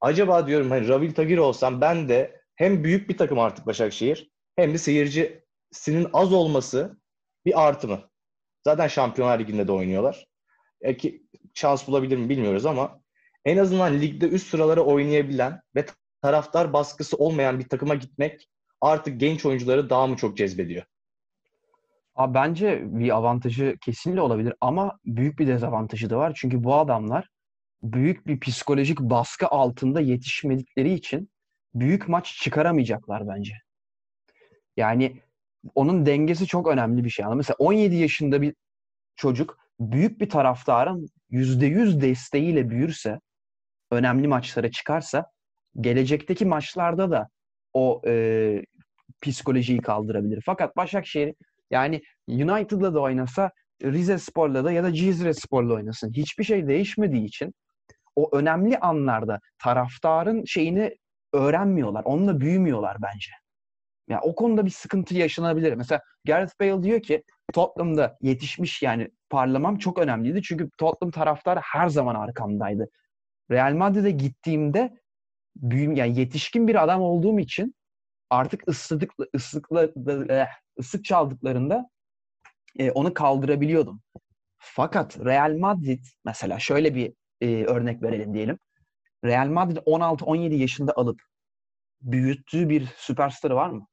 Acaba 0.00 0.46
diyorum 0.46 0.70
hani 0.70 0.88
Ravil 0.88 1.14
Tagir 1.14 1.38
olsam 1.38 1.80
ben 1.80 2.08
de 2.08 2.40
hem 2.54 2.84
büyük 2.84 3.08
bir 3.08 3.16
takım 3.16 3.38
artık 3.38 3.66
Başakşehir 3.66 4.30
hem 4.56 4.74
de 4.74 4.78
seyircisinin 4.78 6.08
az 6.12 6.32
olması 6.32 6.98
bir 7.44 7.66
artı 7.66 7.88
mı? 7.88 8.10
Zaten 8.64 8.88
Şampiyonlar 8.88 9.38
Ligi'nde 9.38 9.68
de 9.68 9.72
oynuyorlar. 9.72 10.26
E 10.80 10.96
ki, 10.96 11.26
şans 11.54 11.88
bulabilir 11.88 12.16
mi 12.16 12.28
bilmiyoruz 12.28 12.66
ama 12.66 13.02
en 13.44 13.56
azından 13.56 14.00
ligde 14.00 14.28
üst 14.28 14.46
sıralara 14.46 14.80
oynayabilen 14.80 15.60
ve 15.74 15.86
taraftar 16.22 16.72
baskısı 16.72 17.16
olmayan 17.16 17.58
bir 17.58 17.68
takıma 17.68 17.94
gitmek 17.94 18.48
artık 18.80 19.20
genç 19.20 19.46
oyuncuları 19.46 19.90
daha 19.90 20.06
mı 20.06 20.16
çok 20.16 20.36
cezbediyor? 20.36 20.84
Abi 22.14 22.34
bence 22.34 22.80
bir 22.84 23.16
avantajı 23.16 23.76
kesinlikle 23.80 24.20
olabilir 24.20 24.54
ama 24.60 24.98
büyük 25.04 25.38
bir 25.38 25.46
dezavantajı 25.46 26.10
da 26.10 26.18
var. 26.18 26.32
Çünkü 26.36 26.64
bu 26.64 26.74
adamlar 26.74 27.28
büyük 27.82 28.26
bir 28.26 28.40
psikolojik 28.40 29.00
baskı 29.00 29.48
altında 29.48 30.00
yetişmedikleri 30.00 30.92
için 30.92 31.30
büyük 31.74 32.08
maç 32.08 32.38
çıkaramayacaklar 32.42 33.28
bence. 33.28 33.54
Yani 34.76 35.20
onun 35.74 36.06
dengesi 36.06 36.46
çok 36.46 36.68
önemli 36.68 37.04
bir 37.04 37.10
şey. 37.10 37.26
Mesela 37.34 37.56
17 37.58 37.96
yaşında 37.96 38.42
bir 38.42 38.54
çocuk 39.16 39.58
büyük 39.80 40.20
bir 40.20 40.30
taraftarın 40.30 41.08
%100 41.30 42.00
desteğiyle 42.00 42.70
büyürse, 42.70 43.20
önemli 43.90 44.28
maçlara 44.28 44.70
çıkarsa 44.70 45.26
gelecekteki 45.80 46.46
maçlarda 46.46 47.10
da 47.10 47.28
o 47.72 48.02
e, 48.06 48.62
psikolojiyi 49.20 49.80
kaldırabilir. 49.80 50.42
Fakat 50.46 50.76
Başakşehir 50.76 51.34
yani 51.70 52.02
United'la 52.28 52.94
da 52.94 53.00
oynasa, 53.00 53.50
Rize 53.82 54.18
Spor'la 54.18 54.64
da 54.64 54.72
ya 54.72 54.84
da 54.84 54.94
Cizre 54.94 55.34
Spor'la 55.34 55.74
oynasın. 55.74 56.12
Hiçbir 56.12 56.44
şey 56.44 56.68
değişmediği 56.68 57.24
için 57.24 57.54
o 58.16 58.36
önemli 58.36 58.78
anlarda 58.78 59.40
taraftarın 59.58 60.44
şeyini 60.44 60.96
öğrenmiyorlar. 61.32 62.04
Onunla 62.04 62.40
büyümüyorlar 62.40 62.96
bence. 63.02 63.30
Ya 64.08 64.20
o 64.22 64.34
konuda 64.34 64.64
bir 64.64 64.70
sıkıntı 64.70 65.14
yaşanabilir. 65.14 65.72
Mesela 65.72 66.00
Gareth 66.26 66.60
Bale 66.60 66.82
diyor 66.82 67.02
ki 67.02 67.22
Tottenham'da 67.52 68.16
yetişmiş 68.20 68.82
yani 68.82 69.08
parlamam 69.30 69.78
çok 69.78 69.98
önemliydi. 69.98 70.42
Çünkü 70.42 70.70
Tottenham 70.78 71.10
taraftarı 71.10 71.60
her 71.62 71.88
zaman 71.88 72.14
arkamdaydı. 72.14 72.88
Real 73.50 73.74
Madrid'e 73.74 74.10
gittiğimde 74.10 74.90
büyüm 75.56 75.96
yani 75.96 76.18
yetişkin 76.18 76.68
bir 76.68 76.84
adam 76.84 77.02
olduğum 77.02 77.38
için 77.38 77.74
artık 78.30 78.68
ıslık 78.68 79.10
ıslıkla 79.36 79.88
eh, 80.28 80.46
ıslık 80.78 81.04
çaldıklarında 81.04 81.90
e, 82.78 82.90
onu 82.90 83.14
kaldırabiliyordum. 83.14 84.02
Fakat 84.58 85.20
Real 85.24 85.56
Madrid 85.58 86.04
mesela 86.24 86.58
şöyle 86.58 86.94
bir 86.94 87.12
e, 87.40 87.64
örnek 87.64 88.02
verelim 88.02 88.34
diyelim. 88.34 88.58
Real 89.24 89.48
Madrid 89.48 89.76
16-17 89.76 90.54
yaşında 90.54 90.92
alıp 90.96 91.22
büyüttüğü 92.00 92.68
bir 92.68 92.86
süperstarı 92.96 93.56
var 93.56 93.70
mı? 93.70 93.86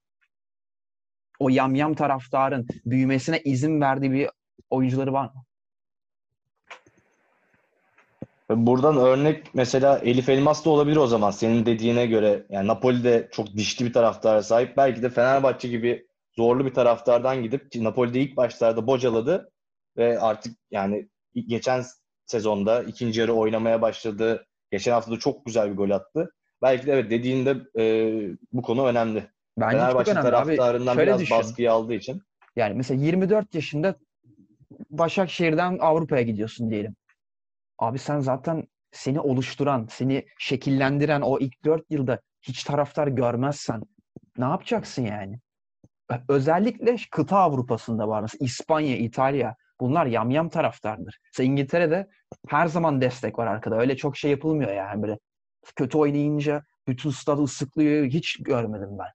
O 1.39 1.50
yamyam 1.50 1.93
taraftarın 1.93 2.67
büyümesine 2.86 3.39
izin 3.39 3.82
verdiği 3.82 4.12
bir 4.12 4.30
oyuncuları 4.69 5.13
var 5.13 5.26
mı? 5.26 5.45
Buradan 8.50 8.98
örnek 8.98 9.54
mesela 9.54 9.98
Elif 10.00 10.30
Elmas 10.30 10.66
da 10.66 10.70
olabilir 10.70 10.98
o 10.98 11.08
zaman 11.08 11.32
senin 11.32 11.66
dediğine 11.66 12.06
göre. 12.06 12.46
Yani 12.50 12.68
Napoli 12.68 13.04
de 13.04 13.30
çok 13.32 13.48
dişli 13.54 13.86
bir 13.86 13.94
taraftara 13.94 14.44
sahip. 14.44 14.78
Belki 14.78 15.02
de 15.02 15.10
Fenerbahçe 15.10 15.68
gibi 15.68 16.08
zorlu 16.36 16.66
bir 16.66 16.74
taraftardan 16.74 17.44
gidip 17.44 17.76
Napoli'de 17.76 18.20
ilk 18.20 18.38
başlarda 18.38 18.88
bocaladı 18.88 19.52
ve 19.98 20.20
artık 20.20 20.58
yani 20.72 21.10
geçen 21.48 21.84
sezonda 22.26 22.84
ikinci 22.84 23.20
yarı 23.20 23.34
oynamaya 23.34 23.82
başladı. 23.82 24.46
Geçen 24.72 24.92
hafta 24.92 25.12
da 25.12 25.20
çok 25.20 25.46
güzel 25.46 25.72
bir 25.72 25.78
gol 25.78 25.90
attı. 25.90 26.32
Belki 26.62 26.88
de 26.88 26.94
evet 26.94 27.12
dediğinde 27.12 27.58
e, 27.80 27.84
bu 28.54 28.62
konu 28.62 28.86
önemli. 28.86 29.30
Bence 29.58 29.78
Fenerbahçe 29.78 30.12
önemli 30.12 30.28
abi. 30.28 30.32
taraftarından 30.32 30.94
Şöyle 30.94 31.08
biraz 31.08 31.22
düşün. 31.22 31.38
baskıyı 31.38 31.72
aldığı 31.72 31.94
için. 31.94 32.22
Yani 32.56 32.74
mesela 32.76 33.04
24 33.06 33.56
yaşında 33.56 33.96
Başakşehir'den 34.90 35.78
Avrupa'ya 35.80 36.22
gidiyorsun 36.22 36.72
diyelim. 36.72 36.96
Abi 37.80 38.00
sen 38.00 38.20
zaten 38.20 38.63
seni 38.92 39.20
oluşturan, 39.20 39.88
seni 39.92 40.26
şekillendiren 40.39 41.22
o 41.22 41.39
ilk 41.39 41.65
4 41.65 41.92
yılda 41.92 42.20
hiç 42.42 42.63
taraftar 42.63 43.08
görmezsen 43.08 43.82
ne 44.38 44.46
yapacaksın 44.46 45.06
yani? 45.06 45.39
Özellikle 46.30 46.96
kıta 47.12 47.38
Avrupa'sında 47.38 48.08
var. 48.08 48.22
Mesela 48.22 48.46
İspanya, 48.46 48.98
İtalya 48.98 49.56
bunlar 49.80 50.06
yamyam 50.06 50.50
taraftardır. 50.50 51.20
Mesela 51.26 51.52
İngiltere'de 51.52 52.08
her 52.48 52.68
zaman 52.68 53.02
destek 53.02 53.39
var 53.39 53.48
arkada. 53.48 53.80
Öyle 53.80 53.98
çok 53.98 54.18
şey 54.18 54.32
yapılmıyor 54.32 54.74
yani 54.74 55.02
böyle. 55.02 55.20
Kötü 55.76 55.98
oynayınca 55.98 56.63
bütün 56.88 57.10
stadı 57.10 57.42
ıslıklıyor. 57.42 58.06
Hiç 58.06 58.44
görmedim 58.44 58.89
ben. 59.00 59.12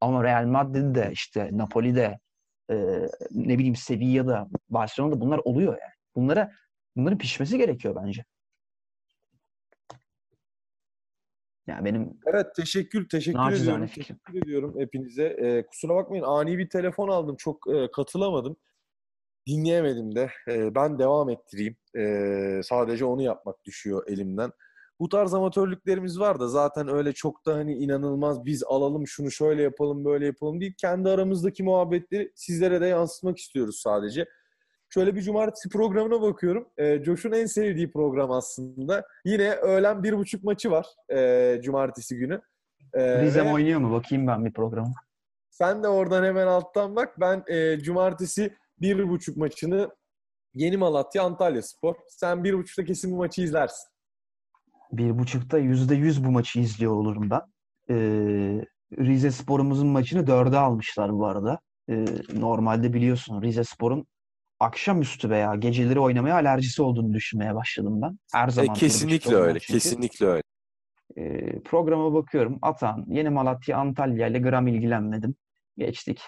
Ama 0.00 0.24
Real 0.24 0.46
Madrid'de 0.46 1.10
işte 1.12 1.48
Napoli'de 1.52 2.18
e, 2.70 2.76
ne 3.30 3.58
bileyim 3.58 3.76
Sevilla'da, 3.76 4.48
Barcelona'da 4.70 5.20
bunlar 5.20 5.38
oluyor 5.38 5.72
yani. 5.72 5.92
Bunlara 6.16 6.52
bunların 6.98 7.18
pişmesi 7.18 7.58
gerekiyor 7.58 7.96
bence. 8.04 8.24
Yani 11.66 11.84
benim 11.84 12.20
Evet 12.26 12.46
teşekkür 12.56 13.08
teşekkür 13.08 13.38
Nacizane 13.38 13.68
ediyorum. 13.76 13.86
fikrim. 13.86 14.18
Teşekkür 14.26 14.46
ediyorum 14.46 14.74
hepinize. 14.78 15.24
Ee, 15.24 15.66
kusura 15.66 15.94
bakmayın 15.94 16.24
ani 16.24 16.58
bir 16.58 16.68
telefon 16.68 17.08
aldım. 17.08 17.36
Çok 17.36 17.74
e, 17.74 17.90
katılamadım. 17.90 18.56
Dinleyemedim 19.46 20.14
de. 20.14 20.30
Ee, 20.48 20.74
ben 20.74 20.98
devam 20.98 21.30
ettireyim. 21.30 21.76
Ee, 21.96 22.60
sadece 22.64 23.04
onu 23.04 23.22
yapmak 23.22 23.64
düşüyor 23.64 24.04
elimden. 24.06 24.52
Bu 25.00 25.08
tarz 25.08 25.34
amatörlüklerimiz 25.34 26.20
var 26.20 26.40
da 26.40 26.48
zaten 26.48 26.88
öyle 26.88 27.12
çok 27.12 27.46
da 27.46 27.54
hani 27.54 27.74
inanılmaz 27.74 28.44
biz 28.44 28.64
alalım 28.64 29.06
şunu 29.06 29.30
şöyle 29.30 29.62
yapalım 29.62 30.04
böyle 30.04 30.26
yapalım 30.26 30.60
değil. 30.60 30.74
Kendi 30.78 31.08
aramızdaki 31.08 31.62
muhabbetleri 31.62 32.32
sizlere 32.34 32.80
de 32.80 32.86
yansıtmak 32.86 33.38
istiyoruz 33.38 33.80
sadece. 33.80 34.28
Şöyle 34.90 35.14
bir 35.14 35.22
cumartesi 35.22 35.68
programına 35.68 36.22
bakıyorum. 36.22 36.68
Ee, 36.76 37.04
Josh'un 37.04 37.32
en 37.32 37.46
sevdiği 37.46 37.92
program 37.92 38.30
aslında. 38.30 39.04
Yine 39.24 39.50
öğlen 39.50 40.02
bir 40.02 40.12
buçuk 40.12 40.44
maçı 40.44 40.70
var 40.70 40.86
e, 41.12 41.60
cumartesi 41.62 42.16
günü. 42.16 42.40
Ee, 42.94 43.22
Rize 43.22 43.44
ve 43.44 43.52
oynuyor 43.52 43.80
mu? 43.80 43.92
Bakayım 43.92 44.26
ben 44.26 44.44
bir 44.44 44.52
programa. 44.52 44.94
sen 45.50 45.82
de 45.82 45.88
oradan 45.88 46.24
hemen 46.24 46.46
alttan 46.46 46.96
bak. 46.96 47.20
Ben 47.20 47.44
e, 47.46 47.80
cumartesi 47.80 48.56
bir 48.80 49.08
buçuk 49.08 49.36
maçını 49.36 49.90
Yeni 50.54 50.76
Malatya 50.76 51.22
Antalya 51.22 51.62
Spor. 51.62 51.94
Sen 52.08 52.44
bir 52.44 52.54
buçukta 52.54 52.84
kesin 52.84 53.12
bu 53.12 53.16
maçı 53.16 53.42
izlersin. 53.42 53.88
Bir 54.92 55.18
buçukta 55.18 55.58
yüzde 55.58 55.94
yüz 55.94 56.24
bu 56.24 56.30
maçı 56.30 56.60
izliyor 56.60 56.92
olurum 56.92 57.30
ben. 57.30 57.40
Ee, 57.90 58.64
Rize 58.98 59.30
Spor'umuzun 59.30 59.88
maçını 59.88 60.26
dörde 60.26 60.58
almışlar 60.58 61.12
bu 61.12 61.26
arada. 61.26 61.60
Ee, 61.90 62.04
normalde 62.34 62.92
biliyorsun 62.92 63.42
Rize 63.42 63.64
Spor'un 63.64 64.06
akşamüstü 64.60 65.30
veya 65.30 65.54
geceleri 65.54 66.00
oynamaya 66.00 66.34
alerjisi 66.34 66.82
olduğunu 66.82 67.12
düşünmeye 67.12 67.54
başladım 67.54 68.02
ben. 68.02 68.18
Her 68.32 68.48
E, 68.48 68.50
zaman 68.50 68.74
bir 68.74 68.80
kesinlikle 68.80 69.34
öyle. 69.36 69.58
çünkü. 69.60 69.72
Kesinlikle 69.72 70.26
öyle. 70.26 70.42
Ee, 71.16 71.60
programa 71.62 72.14
bakıyorum. 72.14 72.58
Atan, 72.62 73.04
Yeni 73.08 73.30
Malatya, 73.30 73.78
Antalya 73.78 74.26
ile 74.26 74.38
gram 74.38 74.66
ilgilenmedim. 74.66 75.34
Geçtik. 75.78 76.20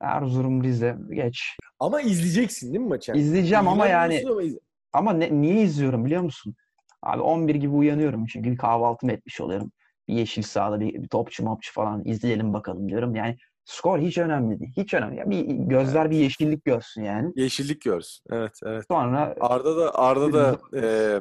Erzurum, 0.00 0.64
Rize, 0.64 0.96
geç. 1.10 1.56
Ama 1.80 2.00
izleyeceksin 2.00 2.68
değil 2.72 2.80
mi 2.84 2.88
maçı? 2.88 3.12
İzleyeceğim 3.12 3.68
ama 3.68 3.86
yani 3.86 4.22
ama 4.30 4.42
iz- 4.42 4.58
ama 4.92 5.12
ne, 5.12 5.40
niye 5.40 5.62
izliyorum 5.62 6.04
biliyor 6.04 6.22
musun? 6.22 6.54
Abi 7.02 7.22
11 7.22 7.54
gibi 7.54 7.74
uyanıyorum 7.74 8.26
çünkü 8.26 8.50
bir 8.52 8.56
kahvaltımı 8.56 9.12
etmiş 9.12 9.40
oluyorum. 9.40 9.72
Bir 10.08 10.14
yeşil 10.14 10.42
sahada 10.42 10.80
bir, 10.80 10.94
bir 11.02 11.08
topçu 11.08 11.44
mopçu 11.44 11.72
falan 11.72 12.04
izleyelim 12.04 12.52
bakalım 12.52 12.88
diyorum. 12.88 13.14
Yani 13.14 13.36
skor 13.64 13.98
hiç 13.98 14.18
önemli 14.18 14.60
değil. 14.60 14.72
Hiç 14.76 14.94
önemli. 14.94 15.30
değil. 15.30 15.48
Bir 15.48 15.54
gözler 15.54 16.10
bir 16.10 16.16
yeşillik 16.16 16.64
görsün 16.64 17.04
yani. 17.04 17.32
Yeşillik 17.36 17.82
görsün. 17.82 18.24
Evet, 18.30 18.60
evet. 18.64 18.84
Sonra 18.88 19.34
Arda 19.40 19.76
da 19.76 19.94
Arda 19.94 20.32
da 20.32 20.58
e, 20.80 21.20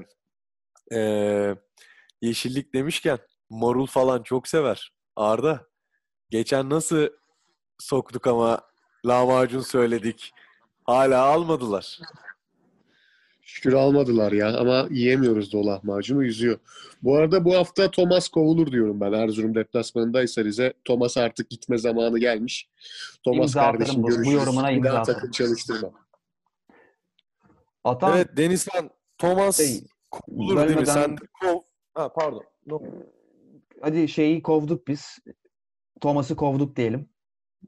e, 0.97 1.55
yeşillik 2.21 2.73
demişken 2.73 3.17
marul 3.49 3.85
falan 3.85 4.23
çok 4.23 4.47
sever. 4.47 4.93
Arda 5.15 5.67
geçen 6.29 6.69
nasıl 6.69 7.07
soktuk 7.79 8.27
ama 8.27 8.61
lahmacun 9.05 9.61
söyledik. 9.61 10.31
Hala 10.83 11.21
almadılar. 11.21 11.99
Şükür 13.45 13.73
almadılar 13.73 14.31
ya 14.31 14.57
ama 14.57 14.87
yiyemiyoruz 14.91 15.53
da 15.53 15.57
o 15.57 15.65
lahmacunu 15.65 16.23
yüzüyor. 16.23 16.59
Bu 17.01 17.15
arada 17.15 17.45
bu 17.45 17.55
hafta 17.55 17.91
Thomas 17.91 18.27
kovulur 18.29 18.71
diyorum 18.71 19.01
ben. 19.01 19.13
Erzurum 19.13 19.55
deplasmanındaysa 19.55 20.43
Rize. 20.43 20.73
Thomas 20.85 21.17
artık 21.17 21.49
gitme 21.49 21.77
zamanı 21.77 22.19
gelmiş. 22.19 22.69
Thomas 23.23 23.39
İmza 23.49 23.61
kardeşim 23.61 24.03
bu- 24.03 24.03
bu 24.03 24.09
görüşürüz. 24.09 24.33
yorumuna 24.33 24.69
Bir 24.71 24.75
imza 24.75 24.89
daha 24.89 24.99
atarım. 24.99 25.15
takım 25.19 25.31
çalıştırma. 25.31 25.91
Atan 27.83 28.17
Evet 28.17 28.37
Denizhan 28.37 28.89
Thomas 29.17 29.57
Şey, 29.57 29.83
kovulur 30.11 30.67
değil 30.67 30.79
mi? 30.79 30.85
Sen 30.87 31.17
de 31.17 31.21
kov. 31.41 31.59
Ha 31.93 32.13
pardon. 32.13 32.43
No. 32.65 32.81
hadi 33.81 34.07
şeyi 34.09 34.41
kovduk 34.41 34.87
biz. 34.87 35.17
Thomas'ı 36.01 36.35
kovduk 36.35 36.75
diyelim. 36.75 37.09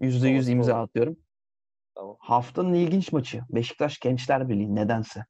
Yüzde 0.02 0.28
yüz 0.28 0.46
Thomas'ı 0.46 0.52
imza 0.52 0.72
kovduk. 0.72 0.90
atıyorum. 0.90 1.18
Tamam. 1.96 2.16
Haftanın 2.20 2.74
ilginç 2.74 3.12
maçı. 3.12 3.42
Beşiktaş 3.50 4.00
Gençler 4.00 4.50
Birliği 4.50 4.76
nedense. 4.76 5.26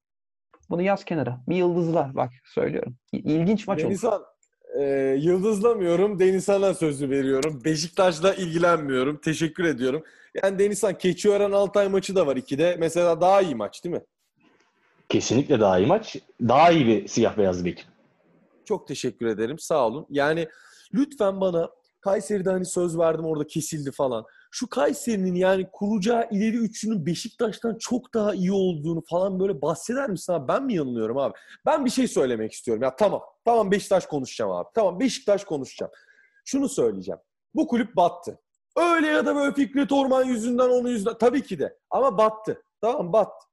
Bunu 0.69 0.81
yaz 0.81 1.05
kenara. 1.05 1.41
Bir 1.49 1.55
yıldızla 1.55 2.11
bak 2.13 2.29
söylüyorum. 2.45 2.95
İlginç 3.13 3.67
maç 3.67 3.79
olur. 3.79 3.89
Denizhan 3.89 4.23
e, 4.79 4.83
yıldızlamıyorum. 5.19 6.19
Denizhan'a 6.19 6.73
sözü 6.73 7.09
veriyorum. 7.09 7.61
Beşiktaş'la 7.65 8.33
ilgilenmiyorum. 8.33 9.17
Teşekkür 9.17 9.63
ediyorum. 9.63 10.03
Yani 10.43 10.59
Denizhan 10.59 10.97
Keçiören 10.97 11.51
Altay 11.51 11.87
maçı 11.87 12.15
da 12.15 12.27
var 12.27 12.35
2'de. 12.35 12.75
Mesela 12.79 13.21
daha 13.21 13.41
iyi 13.41 13.55
maç 13.55 13.83
değil 13.83 13.95
mi? 13.95 14.01
Kesinlikle 15.09 15.59
daha 15.59 15.79
iyi 15.79 15.87
maç. 15.87 16.15
Daha 16.41 16.71
iyi 16.71 16.87
bir 16.87 17.07
siyah 17.07 17.37
beyaz 17.37 17.65
bir 17.65 17.71
ekip. 17.71 17.87
Çok 18.65 18.87
teşekkür 18.87 19.25
ederim. 19.25 19.59
Sağ 19.59 19.87
olun. 19.87 20.05
Yani 20.09 20.47
lütfen 20.93 21.41
bana 21.41 21.69
Kayseri'de 22.01 22.49
hani 22.49 22.65
söz 22.65 22.97
verdim 22.97 23.25
orada 23.25 23.47
kesildi 23.47 23.91
falan. 23.91 24.25
Şu 24.55 24.69
Kayseri'nin 24.69 25.35
yani 25.35 25.67
kuracağı 25.71 26.27
ileri 26.31 26.57
üçünün 26.57 27.05
Beşiktaş'tan 27.05 27.77
çok 27.77 28.13
daha 28.13 28.33
iyi 28.33 28.51
olduğunu 28.51 29.03
falan 29.09 29.39
böyle 29.39 29.61
bahseder 29.61 30.09
misin 30.09 30.33
abi? 30.33 30.47
Ben 30.47 30.63
mi 30.63 30.75
yanılıyorum 30.75 31.17
abi? 31.17 31.33
Ben 31.65 31.85
bir 31.85 31.89
şey 31.89 32.07
söylemek 32.07 32.53
istiyorum. 32.53 32.83
Ya 32.83 32.95
tamam. 32.95 33.21
Tamam 33.45 33.71
Beşiktaş 33.71 34.05
konuşacağım 34.05 34.51
abi. 34.51 34.69
Tamam 34.75 34.99
Beşiktaş 34.99 35.43
konuşacağım. 35.43 35.91
Şunu 36.45 36.69
söyleyeceğim. 36.69 37.19
Bu 37.55 37.67
kulüp 37.67 37.95
battı. 37.95 38.39
Öyle 38.77 39.07
ya 39.07 39.25
da 39.25 39.35
böyle 39.35 39.53
Fikret 39.53 39.91
Orman 39.91 40.23
yüzünden 40.23 40.69
onun 40.69 40.89
yüzünden. 40.89 41.17
Tabii 41.17 41.43
ki 41.43 41.59
de. 41.59 41.77
Ama 41.89 42.17
battı. 42.17 42.63
Tamam 42.81 43.13
battı. 43.13 43.45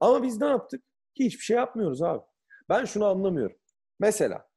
Ama 0.00 0.22
biz 0.22 0.40
ne 0.40 0.46
yaptık? 0.46 0.84
Hiçbir 1.14 1.44
şey 1.44 1.56
yapmıyoruz 1.56 2.02
abi. 2.02 2.22
Ben 2.68 2.84
şunu 2.84 3.06
anlamıyorum. 3.06 3.56
Mesela 4.00 4.48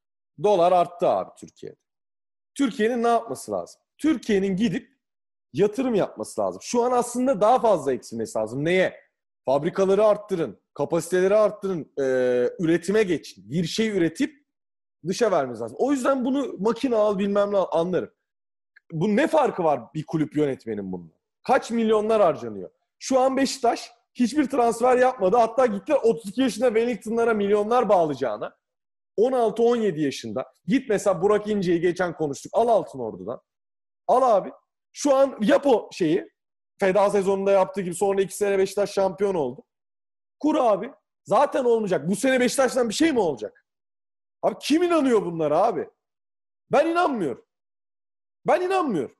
dolar 0.42 0.72
arttı 0.72 1.08
abi 1.08 1.30
Türkiye'de. 1.38 1.76
Türkiye'nin 2.54 3.02
ne 3.02 3.08
yapması 3.08 3.52
lazım? 3.52 3.80
Türkiye'nin 3.98 4.56
gidip 4.56 4.89
yatırım 5.52 5.94
yapması 5.94 6.40
lazım. 6.40 6.60
Şu 6.62 6.82
an 6.84 6.92
aslında 6.92 7.40
daha 7.40 7.58
fazla 7.58 7.92
eksilmesi 7.92 8.38
lazım. 8.38 8.64
Neye? 8.64 9.00
Fabrikaları 9.44 10.04
arttırın, 10.04 10.60
kapasiteleri 10.74 11.36
arttırın, 11.36 11.92
e, 11.98 12.04
üretime 12.58 13.02
geçin. 13.02 13.50
Bir 13.50 13.64
şey 13.64 13.88
üretip 13.88 14.46
dışa 15.08 15.30
vermeniz 15.30 15.60
lazım. 15.60 15.76
O 15.80 15.92
yüzden 15.92 16.24
bunu 16.24 16.56
makine 16.58 16.96
al 16.96 17.18
bilmem 17.18 17.52
ne 17.52 17.56
al, 17.56 17.66
anlarım. 17.72 18.10
Bu 18.92 19.16
ne 19.16 19.26
farkı 19.26 19.64
var 19.64 19.80
bir 19.94 20.06
kulüp 20.06 20.36
yönetmenin 20.36 20.92
bununla? 20.92 21.12
Kaç 21.46 21.70
milyonlar 21.70 22.22
harcanıyor? 22.22 22.70
Şu 22.98 23.20
an 23.20 23.36
Beşiktaş 23.36 23.92
hiçbir 24.14 24.50
transfer 24.50 24.96
yapmadı. 24.96 25.36
Hatta 25.36 25.66
gittiler 25.66 25.98
32 26.02 26.40
yaşında 26.40 26.66
Wellington'lara 26.66 27.34
milyonlar 27.34 27.88
bağlayacağına 27.88 28.56
16-17 29.18 30.00
yaşında. 30.00 30.52
Git 30.66 30.88
mesela 30.88 31.22
Burak 31.22 31.48
İnce'yi 31.48 31.80
geçen 31.80 32.16
konuştuk. 32.16 32.52
Al 32.54 32.68
Altın 32.68 32.98
Ordu'dan. 32.98 33.40
Al 34.06 34.36
abi. 34.36 34.52
Şu 34.92 35.14
an 35.16 35.38
yap 35.40 35.66
o 35.66 35.90
şeyi. 35.92 36.30
Feda 36.80 37.10
sezonunda 37.10 37.50
yaptığı 37.50 37.80
gibi 37.80 37.94
sonra 37.94 38.22
iki 38.22 38.36
sene 38.36 38.58
Beşiktaş 38.58 38.92
şampiyon 38.92 39.34
oldu. 39.34 39.62
Kur 40.40 40.54
abi. 40.54 40.92
Zaten 41.24 41.64
olmayacak. 41.64 42.08
Bu 42.08 42.16
sene 42.16 42.40
Beşiktaş'tan 42.40 42.88
bir 42.88 42.94
şey 42.94 43.12
mi 43.12 43.20
olacak? 43.20 43.66
Abi 44.42 44.54
kim 44.60 44.82
inanıyor 44.82 45.24
bunlara 45.24 45.62
abi? 45.62 45.90
Ben 46.72 46.86
inanmıyorum. 46.86 47.46
Ben 48.46 48.60
inanmıyorum. 48.60 49.16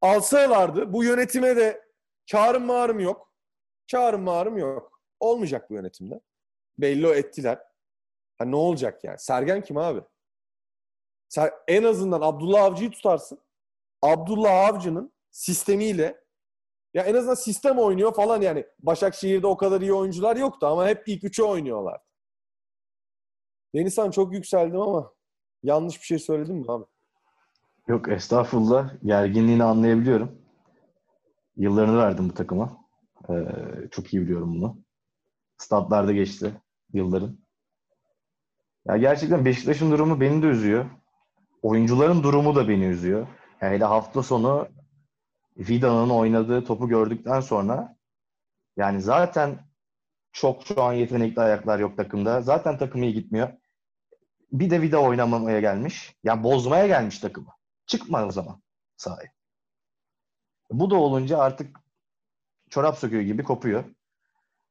Alsalardı 0.00 0.92
bu 0.92 1.04
yönetime 1.04 1.56
de 1.56 1.88
çağrım 2.26 2.64
mağrım 2.64 3.00
yok. 3.00 3.32
Çağrım 3.86 4.22
mağrım 4.22 4.58
yok. 4.58 5.00
Olmayacak 5.20 5.70
bu 5.70 5.74
yönetimde. 5.74 6.20
Belli 6.78 7.06
o 7.06 7.14
ettiler. 7.14 7.58
Ha 8.38 8.44
ne 8.44 8.56
olacak 8.56 9.04
yani? 9.04 9.18
Sergen 9.18 9.62
kim 9.62 9.76
abi? 9.76 10.00
Ser, 11.28 11.54
en 11.68 11.84
azından 11.84 12.20
Abdullah 12.20 12.62
Avcı'yı 12.62 12.90
tutarsın. 12.90 13.40
Abdullah 14.02 14.68
Avcı'nın 14.68 15.12
sistemiyle 15.30 16.24
ya 16.94 17.02
en 17.02 17.14
azından 17.14 17.34
sistem 17.34 17.78
oynuyor 17.78 18.14
falan 18.14 18.40
yani. 18.40 18.66
Başakşehir'de 18.78 19.46
o 19.46 19.56
kadar 19.56 19.80
iyi 19.80 19.92
oyuncular 19.92 20.36
yoktu 20.36 20.66
ama 20.66 20.86
hep 20.88 21.08
ilk 21.08 21.24
üçe 21.24 21.42
oynuyorlar. 21.42 22.00
Denizhan 23.74 24.10
çok 24.10 24.32
yükseldim 24.32 24.80
ama 24.80 25.12
yanlış 25.62 26.00
bir 26.00 26.06
şey 26.06 26.18
söyledim 26.18 26.56
mi 26.56 26.64
abi? 26.68 26.84
Yok 27.88 28.08
estağfurullah. 28.08 28.92
Gerginliğini 29.04 29.64
anlayabiliyorum. 29.64 30.42
Yıllarını 31.56 31.98
verdim 31.98 32.28
bu 32.28 32.34
takıma. 32.34 32.78
Ee, 33.30 33.34
çok 33.90 34.14
iyi 34.14 34.22
biliyorum 34.22 34.54
bunu. 34.54 34.78
Statlarda 35.56 36.12
geçti 36.12 36.52
yılların. 36.92 37.38
Ya 38.86 38.96
gerçekten 38.96 39.44
Beşiktaş'ın 39.44 39.90
durumu 39.90 40.20
beni 40.20 40.42
de 40.42 40.46
üzüyor. 40.46 40.84
Oyuncuların 41.62 42.22
durumu 42.22 42.54
da 42.54 42.68
beni 42.68 42.84
üzüyor. 42.84 43.26
Yani 43.60 43.74
hele 43.74 43.84
hafta 43.84 44.22
sonu 44.22 44.68
Vida'nın 45.56 46.10
oynadığı 46.10 46.64
topu 46.64 46.88
gördükten 46.88 47.40
sonra 47.40 47.96
yani 48.76 49.02
zaten 49.02 49.58
çok 50.32 50.66
şu 50.66 50.82
an 50.82 50.92
yetenekli 50.92 51.42
ayaklar 51.42 51.78
yok 51.78 51.96
takımda. 51.96 52.42
Zaten 52.42 52.78
takım 52.78 53.02
iyi 53.02 53.14
gitmiyor. 53.14 53.52
Bir 54.52 54.70
de 54.70 54.82
Vida 54.82 54.98
oynamamaya 54.98 55.60
gelmiş. 55.60 56.16
Yani 56.24 56.42
bozmaya 56.42 56.86
gelmiş 56.86 57.18
takımı. 57.18 57.50
Çıkma 57.86 58.26
o 58.26 58.30
zaman 58.30 58.62
sahaya. 58.96 59.30
Bu 60.70 60.90
da 60.90 60.96
olunca 60.96 61.38
artık 61.38 61.80
çorap 62.70 62.98
söküyor 62.98 63.22
gibi 63.22 63.42
kopuyor. 63.42 63.84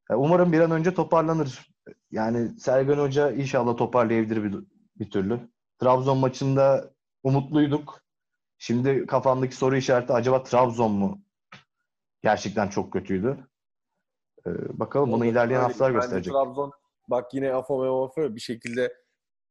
Umarım 0.10 0.52
bir 0.52 0.60
an 0.60 0.72
önce 0.72 0.94
toparlanır. 0.94 1.70
Yani 2.12 2.60
Sergen 2.60 2.98
Hoca 2.98 3.32
inşallah 3.32 3.78
toparlayabilir 3.78 4.44
bir, 4.44 4.60
bir 5.00 5.12
türlü. 5.12 5.50
Trabzon 5.80 6.18
maçında 6.18 6.94
umutluyduk. 7.24 8.07
Şimdi 8.58 9.06
kafamdaki 9.06 9.56
soru 9.56 9.78
işareti 9.78 10.14
acaba 10.14 10.44
Trabzon 10.44 10.92
mu 10.92 11.22
gerçekten 12.24 12.68
çok 12.68 12.94
kötüydü? 12.94 13.48
Ee, 14.48 14.80
bakalım 14.80 15.12
bunu 15.12 15.26
ilerleyen 15.26 15.62
haftalar 15.62 15.92
gösterecek. 15.92 16.34
Trabzon 16.34 16.72
bak 17.08 17.34
yine 17.34 17.54
Afo 17.54 17.84
ve 17.84 18.06
Afo 18.06 18.36
bir 18.36 18.40
şekilde 18.40 18.94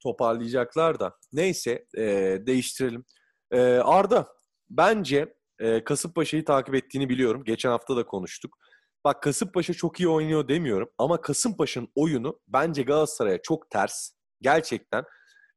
toparlayacaklar 0.03 1.01
da. 1.01 1.17
Neyse 1.33 1.87
e, 1.97 2.03
değiştirelim. 2.47 3.05
E, 3.51 3.61
Arda 3.63 4.29
bence 4.71 5.35
e, 5.59 5.85
Kasımpaşa'yı 5.85 6.45
takip 6.45 6.75
ettiğini 6.75 7.09
biliyorum. 7.09 7.45
Geçen 7.45 7.71
hafta 7.71 7.97
da 7.97 8.07
konuştuk. 8.07 8.57
Bak 9.05 9.23
Kasımpaşa 9.23 9.75
çok 9.75 10.01
iyi 10.01 10.09
oynuyor 10.09 10.49
demiyorum 10.49 10.89
ama 10.99 11.21
Kasımpaşa'nın 11.21 11.89
oyunu 11.95 12.41
bence 12.49 12.83
Galatasaray'a 12.83 13.43
çok 13.43 13.71
ters. 13.71 14.11
Gerçekten. 14.41 15.05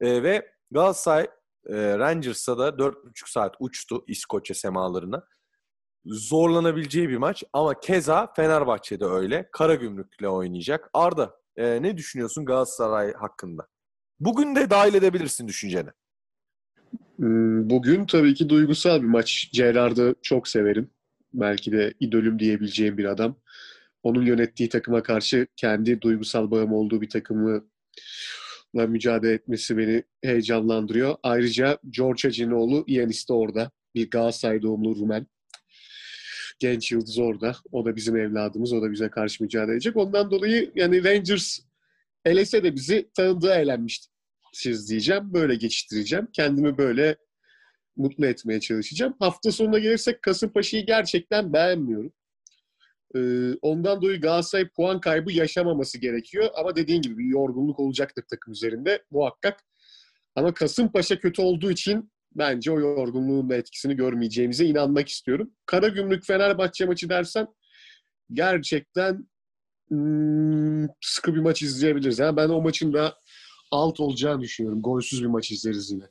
E, 0.01 0.23
ve 0.23 0.51
Galatasaray 0.71 1.27
e, 1.69 1.97
Rangers'a 1.97 2.57
da 2.57 2.69
4,5 2.69 3.31
saat 3.31 3.55
uçtu 3.59 4.03
İskoçya 4.07 4.55
semalarına. 4.55 5.23
Zorlanabileceği 6.05 7.09
bir 7.09 7.17
maç 7.17 7.43
ama 7.53 7.79
keza 7.79 8.33
Fenerbahçe'de 8.35 9.05
öyle. 9.05 9.49
Karagümrük'le 9.51 10.23
oynayacak. 10.23 10.89
Arda 10.93 11.35
e, 11.55 11.81
ne 11.81 11.97
düşünüyorsun 11.97 12.45
Galatasaray 12.45 13.13
hakkında? 13.13 13.67
Bugün 14.19 14.55
de 14.55 14.69
dahil 14.69 14.93
edebilirsin 14.93 15.47
düşünceni. 15.47 15.89
Bugün 17.69 18.05
tabii 18.05 18.33
ki 18.33 18.49
duygusal 18.49 19.01
bir 19.01 19.07
maç. 19.07 19.49
Gerard'ı 19.53 20.15
çok 20.21 20.47
severim. 20.47 20.89
Belki 21.33 21.71
de 21.71 21.93
idolüm 21.99 22.39
diyebileceğim 22.39 22.97
bir 22.97 23.05
adam. 23.05 23.35
Onun 24.03 24.25
yönettiği 24.25 24.69
takıma 24.69 25.03
karşı 25.03 25.47
kendi 25.55 26.01
duygusal 26.01 26.51
bağım 26.51 26.73
olduğu 26.73 27.01
bir 27.01 27.09
takımla 27.09 27.61
mücadele 28.73 29.33
etmesi 29.33 29.77
beni 29.77 30.03
heyecanlandırıyor. 30.23 31.15
Ayrıca 31.23 31.77
George 31.89 32.27
Hacinoğlu 32.27 32.85
Yanis 32.87 33.29
de 33.29 33.33
orada. 33.33 33.71
Bir 33.95 34.09
Galatasaray 34.09 34.61
doğumlu 34.61 34.95
Rumen. 34.95 35.27
Genç 36.59 36.91
yıldız 36.91 37.19
orada. 37.19 37.55
O 37.71 37.85
da 37.85 37.95
bizim 37.95 38.17
evladımız. 38.17 38.73
O 38.73 38.81
da 38.81 38.91
bize 38.91 39.09
karşı 39.09 39.43
mücadele 39.43 39.71
edecek. 39.71 39.97
Ondan 39.97 40.31
dolayı 40.31 40.71
yani 40.75 41.03
Rangers 41.03 41.59
elese 42.25 42.63
de 42.63 42.75
bizi 42.75 43.09
tanıdığı 43.13 43.53
eğlenmişti 43.53 44.07
siz 44.53 44.89
diyeceğim. 44.89 45.33
Böyle 45.33 45.55
geçiştireceğim. 45.55 46.27
Kendimi 46.33 46.77
böyle 46.77 47.15
mutlu 47.95 48.25
etmeye 48.25 48.59
çalışacağım. 48.59 49.15
Hafta 49.19 49.51
sonuna 49.51 49.79
gelirsek 49.79 50.21
Kasımpaşa'yı 50.21 50.85
gerçekten 50.85 51.53
beğenmiyorum. 51.53 52.13
Ee, 53.15 53.53
ondan 53.61 54.01
dolayı 54.01 54.21
Galatasaray 54.21 54.69
puan 54.69 55.01
kaybı 55.01 55.31
yaşamaması 55.31 55.97
gerekiyor. 55.97 56.49
Ama 56.55 56.75
dediğin 56.75 57.01
gibi 57.01 57.17
bir 57.17 57.25
yorgunluk 57.25 57.79
olacaktır 57.79 58.23
takım 58.29 58.53
üzerinde 58.53 59.03
muhakkak. 59.11 59.63
Ama 60.35 60.53
Kasımpaşa 60.53 61.19
kötü 61.19 61.41
olduğu 61.41 61.71
için 61.71 62.11
bence 62.35 62.71
o 62.71 62.79
yorgunluğun 62.79 63.49
da 63.49 63.55
etkisini 63.55 63.95
görmeyeceğimize 63.95 64.65
inanmak 64.65 65.09
istiyorum. 65.09 65.51
Karagümrük 65.65 66.25
Fenerbahçe 66.25 66.85
maçı 66.85 67.09
dersen 67.09 67.47
gerçekten 68.33 69.27
hmm, 69.89 70.87
sıkı 71.01 71.35
bir 71.35 71.39
maç 71.39 71.61
izleyebiliriz. 71.61 72.19
Yani 72.19 72.37
ben 72.37 72.49
o 72.49 72.61
maçın 72.61 72.93
da 72.93 73.15
alt 73.71 73.99
olacağını 73.99 74.41
düşünüyorum. 74.41 74.81
Golsüz 74.81 75.21
bir 75.21 75.27
maç 75.27 75.51
izleriz 75.51 75.91
yine. 75.91 76.03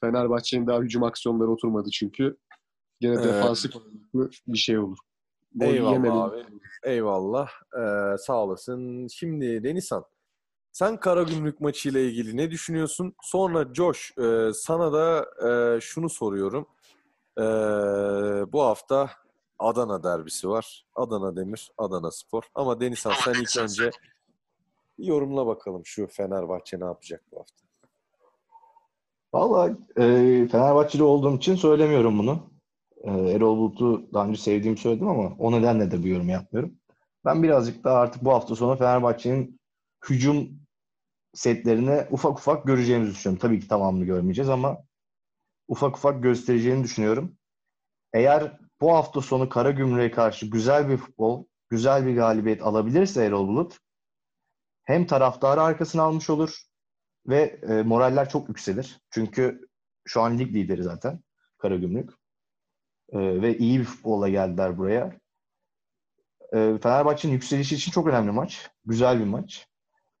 Fenerbahçe'nin 0.00 0.66
daha 0.66 0.80
hücum 0.80 1.02
aksiyonları 1.02 1.50
oturmadı 1.50 1.90
çünkü. 1.90 2.36
Gene 3.00 3.24
defansif 3.24 3.72
bir 4.46 4.58
şey 4.58 4.78
olur. 4.78 4.98
Eyvallah 5.60 6.24
abi. 6.24 6.44
Eyvallah. 6.84 7.50
Ee, 7.78 8.18
sağ 8.18 8.42
olasın. 8.42 9.08
Şimdi 9.08 9.64
Denizhan, 9.64 10.04
sen 10.72 11.00
Karagümrük 11.00 11.60
maçı 11.60 11.88
ile 11.88 12.04
ilgili 12.04 12.36
ne 12.36 12.50
düşünüyorsun? 12.50 13.14
Sonra 13.22 13.74
Josh, 13.74 14.18
e, 14.18 14.52
sana 14.54 14.92
da 14.92 15.26
e, 15.48 15.80
şunu 15.80 16.08
soruyorum. 16.08 16.66
E, 17.38 17.42
bu 18.52 18.62
hafta 18.62 19.10
Adana 19.58 20.02
derbisi 20.02 20.48
var. 20.48 20.86
Adana 20.94 21.36
Demir, 21.36 21.70
Adana 21.78 22.10
Spor. 22.10 22.42
Ama 22.54 22.80
Denizhan 22.80 23.12
sen 23.24 23.34
ilk 23.34 23.56
önce 23.58 23.90
yorumla 24.98 25.46
bakalım 25.46 25.82
şu 25.84 26.06
Fenerbahçe 26.06 26.80
ne 26.80 26.84
yapacak 26.84 27.22
bu 27.32 27.38
hafta. 27.38 27.66
Valla 29.34 29.68
e, 29.96 30.02
Fenerbahçeli 30.52 31.02
olduğum 31.02 31.36
için 31.36 31.54
söylemiyorum 31.54 32.18
bunu. 32.18 32.55
E, 33.04 33.10
Erol 33.10 33.56
Bulut'u 33.56 34.10
daha 34.14 34.28
önce 34.28 34.40
sevdiğimi 34.40 34.78
söyledim 34.78 35.08
ama 35.08 35.36
o 35.38 35.52
nedenle 35.52 35.90
de 35.90 36.02
bu 36.02 36.08
yorum 36.08 36.28
yapmıyorum. 36.28 36.74
Ben 37.24 37.42
birazcık 37.42 37.84
daha 37.84 37.98
artık 37.98 38.24
bu 38.24 38.32
hafta 38.32 38.56
sonu 38.56 38.76
Fenerbahçe'nin 38.76 39.60
hücum 40.08 40.48
setlerini 41.34 42.04
ufak 42.10 42.38
ufak 42.38 42.66
göreceğimizi 42.66 43.12
düşünüyorum. 43.12 43.40
Tabii 43.40 43.60
ki 43.60 43.68
tamamını 43.68 44.04
görmeyeceğiz 44.04 44.48
ama 44.48 44.78
ufak 45.68 45.96
ufak 45.96 46.22
göstereceğini 46.22 46.84
düşünüyorum. 46.84 47.36
Eğer 48.12 48.58
bu 48.80 48.92
hafta 48.92 49.20
sonu 49.20 49.48
Karagümrük'e 49.48 50.10
karşı 50.10 50.46
güzel 50.46 50.88
bir 50.88 50.96
futbol, 50.96 51.44
güzel 51.70 52.06
bir 52.06 52.16
galibiyet 52.16 52.62
alabilirse 52.62 53.24
Erol 53.24 53.48
Bulut 53.48 53.78
hem 54.84 55.06
taraftarı 55.06 55.62
arkasına 55.62 56.02
almış 56.02 56.30
olur 56.30 56.62
ve 57.26 57.60
e, 57.68 57.82
moraller 57.82 58.28
çok 58.28 58.48
yükselir. 58.48 59.00
Çünkü 59.10 59.68
şu 60.04 60.20
an 60.20 60.38
lig 60.38 60.54
lideri 60.54 60.82
zaten 60.82 61.20
Karagümrük. 61.58 62.10
E, 63.12 63.18
ve 63.42 63.58
iyi 63.58 63.78
bir 63.80 63.84
futbolla 63.84 64.28
geldiler 64.28 64.78
buraya. 64.78 65.12
E, 66.52 66.78
Fenerbahçe'nin 66.82 67.32
yükselişi 67.32 67.74
için 67.74 67.92
çok 67.92 68.06
önemli 68.06 68.30
maç. 68.30 68.70
Güzel 68.84 69.20
bir 69.20 69.24
maç. 69.24 69.68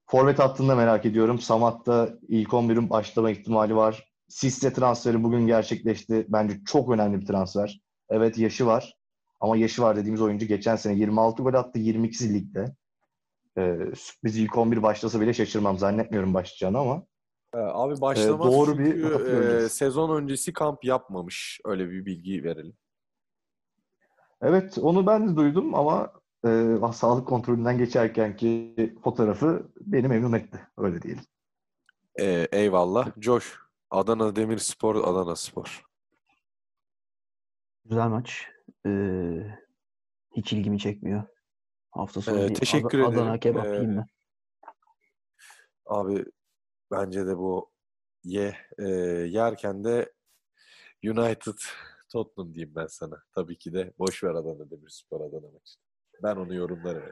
Forvet 0.06 0.38
hattında 0.38 0.74
merak 0.74 1.06
ediyorum. 1.06 1.38
Samat'ta 1.38 2.08
ilk 2.28 2.48
11'in 2.48 2.90
başlama 2.90 3.30
ihtimali 3.30 3.76
var. 3.76 4.08
Sisse 4.28 4.72
transferi 4.72 5.22
bugün 5.22 5.46
gerçekleşti. 5.46 6.26
Bence 6.28 6.60
çok 6.66 6.90
önemli 6.90 7.20
bir 7.20 7.26
transfer. 7.26 7.80
Evet 8.10 8.38
yaşı 8.38 8.66
var. 8.66 8.96
Ama 9.40 9.56
yaşı 9.56 9.82
var 9.82 9.96
dediğimiz 9.96 10.20
oyuncu 10.22 10.46
geçen 10.46 10.76
sene 10.76 10.94
26 10.94 11.42
gol 11.42 11.54
attı 11.54 11.78
22'si 11.78 12.34
ligde. 12.34 12.76
Ee, 13.58 13.78
sürpriz 13.96 14.36
ilk 14.36 14.58
11 14.58 14.82
başlasa 14.82 15.20
bile 15.20 15.34
şaşırmam. 15.34 15.78
Zannetmiyorum 15.78 16.34
başlayacağını 16.34 16.78
ama. 16.78 17.06
Ee, 17.56 17.58
abi 17.58 18.00
başlamaz 18.00 18.46
Ee, 18.46 18.56
doğru 18.56 18.78
bir 18.78 18.84
çünkü 18.84 19.10
kapı 19.12 19.60
e, 19.64 19.68
sezon 19.68 20.16
öncesi 20.22 20.52
kamp 20.52 20.84
yapmamış. 20.84 21.60
Öyle 21.64 21.90
bir 21.90 22.06
bilgi 22.06 22.44
verelim. 22.44 22.76
Evet 24.42 24.78
onu 24.78 25.06
ben 25.06 25.28
de 25.28 25.36
duydum 25.36 25.74
ama 25.74 26.12
e, 26.46 26.76
sağlık 26.94 27.28
kontrolünden 27.28 27.78
geçerkenki 27.78 28.74
fotoğrafı 29.04 29.68
beni 29.80 30.08
memnun 30.08 30.32
etti. 30.32 30.60
Öyle 30.78 31.02
diyelim. 31.02 31.22
Ee, 32.20 32.48
eyvallah. 32.52 33.12
Josh. 33.20 33.58
Adana 33.90 34.36
Demirspor, 34.36 34.96
Adana 34.96 35.36
Spor. 35.36 35.84
Güzel 37.84 38.08
maç. 38.08 38.48
Ee, 38.86 39.58
hiç 40.36 40.52
ilgimi 40.52 40.78
çekmiyor. 40.78 41.22
Hafta 41.90 42.20
sonu 42.20 42.40
Ee, 42.40 42.48
bir 42.48 42.54
teşekkür 42.54 42.98
Ad- 43.00 43.12
ederim. 43.12 43.22
Adana 43.22 43.40
kebap 43.40 43.66
Ee, 43.66 43.68
yiyeyim 43.68 43.96
ben. 43.96 44.06
Abi 45.86 46.24
bence 46.90 47.26
de 47.26 47.38
bu 47.38 47.70
ye 48.24 48.56
e, 48.78 48.88
yerken 49.28 49.84
de 49.84 50.12
United 51.04 51.58
Tottenham 52.12 52.54
diyeyim 52.54 52.74
ben 52.74 52.86
sana. 52.86 53.22
Tabii 53.32 53.58
ki 53.58 53.72
de 53.72 53.92
boş 53.98 54.24
ver 54.24 54.30
Adana 54.30 54.70
Demirspor 54.70 55.20
Adana 55.20 55.50
maçı. 55.50 55.74
Ben 56.22 56.36
onu 56.36 56.54
yorumlarım 56.54 57.02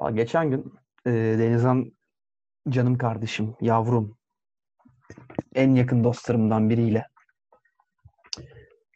en 0.00 0.16
Geçen 0.16 0.50
gün 0.50 0.74
e, 1.06 1.10
Denizhan 1.10 1.92
canım 2.68 2.98
kardeşim, 2.98 3.56
yavrum, 3.60 4.18
en 5.54 5.74
yakın 5.74 6.04
dostlarımdan 6.04 6.70
biriyle 6.70 7.06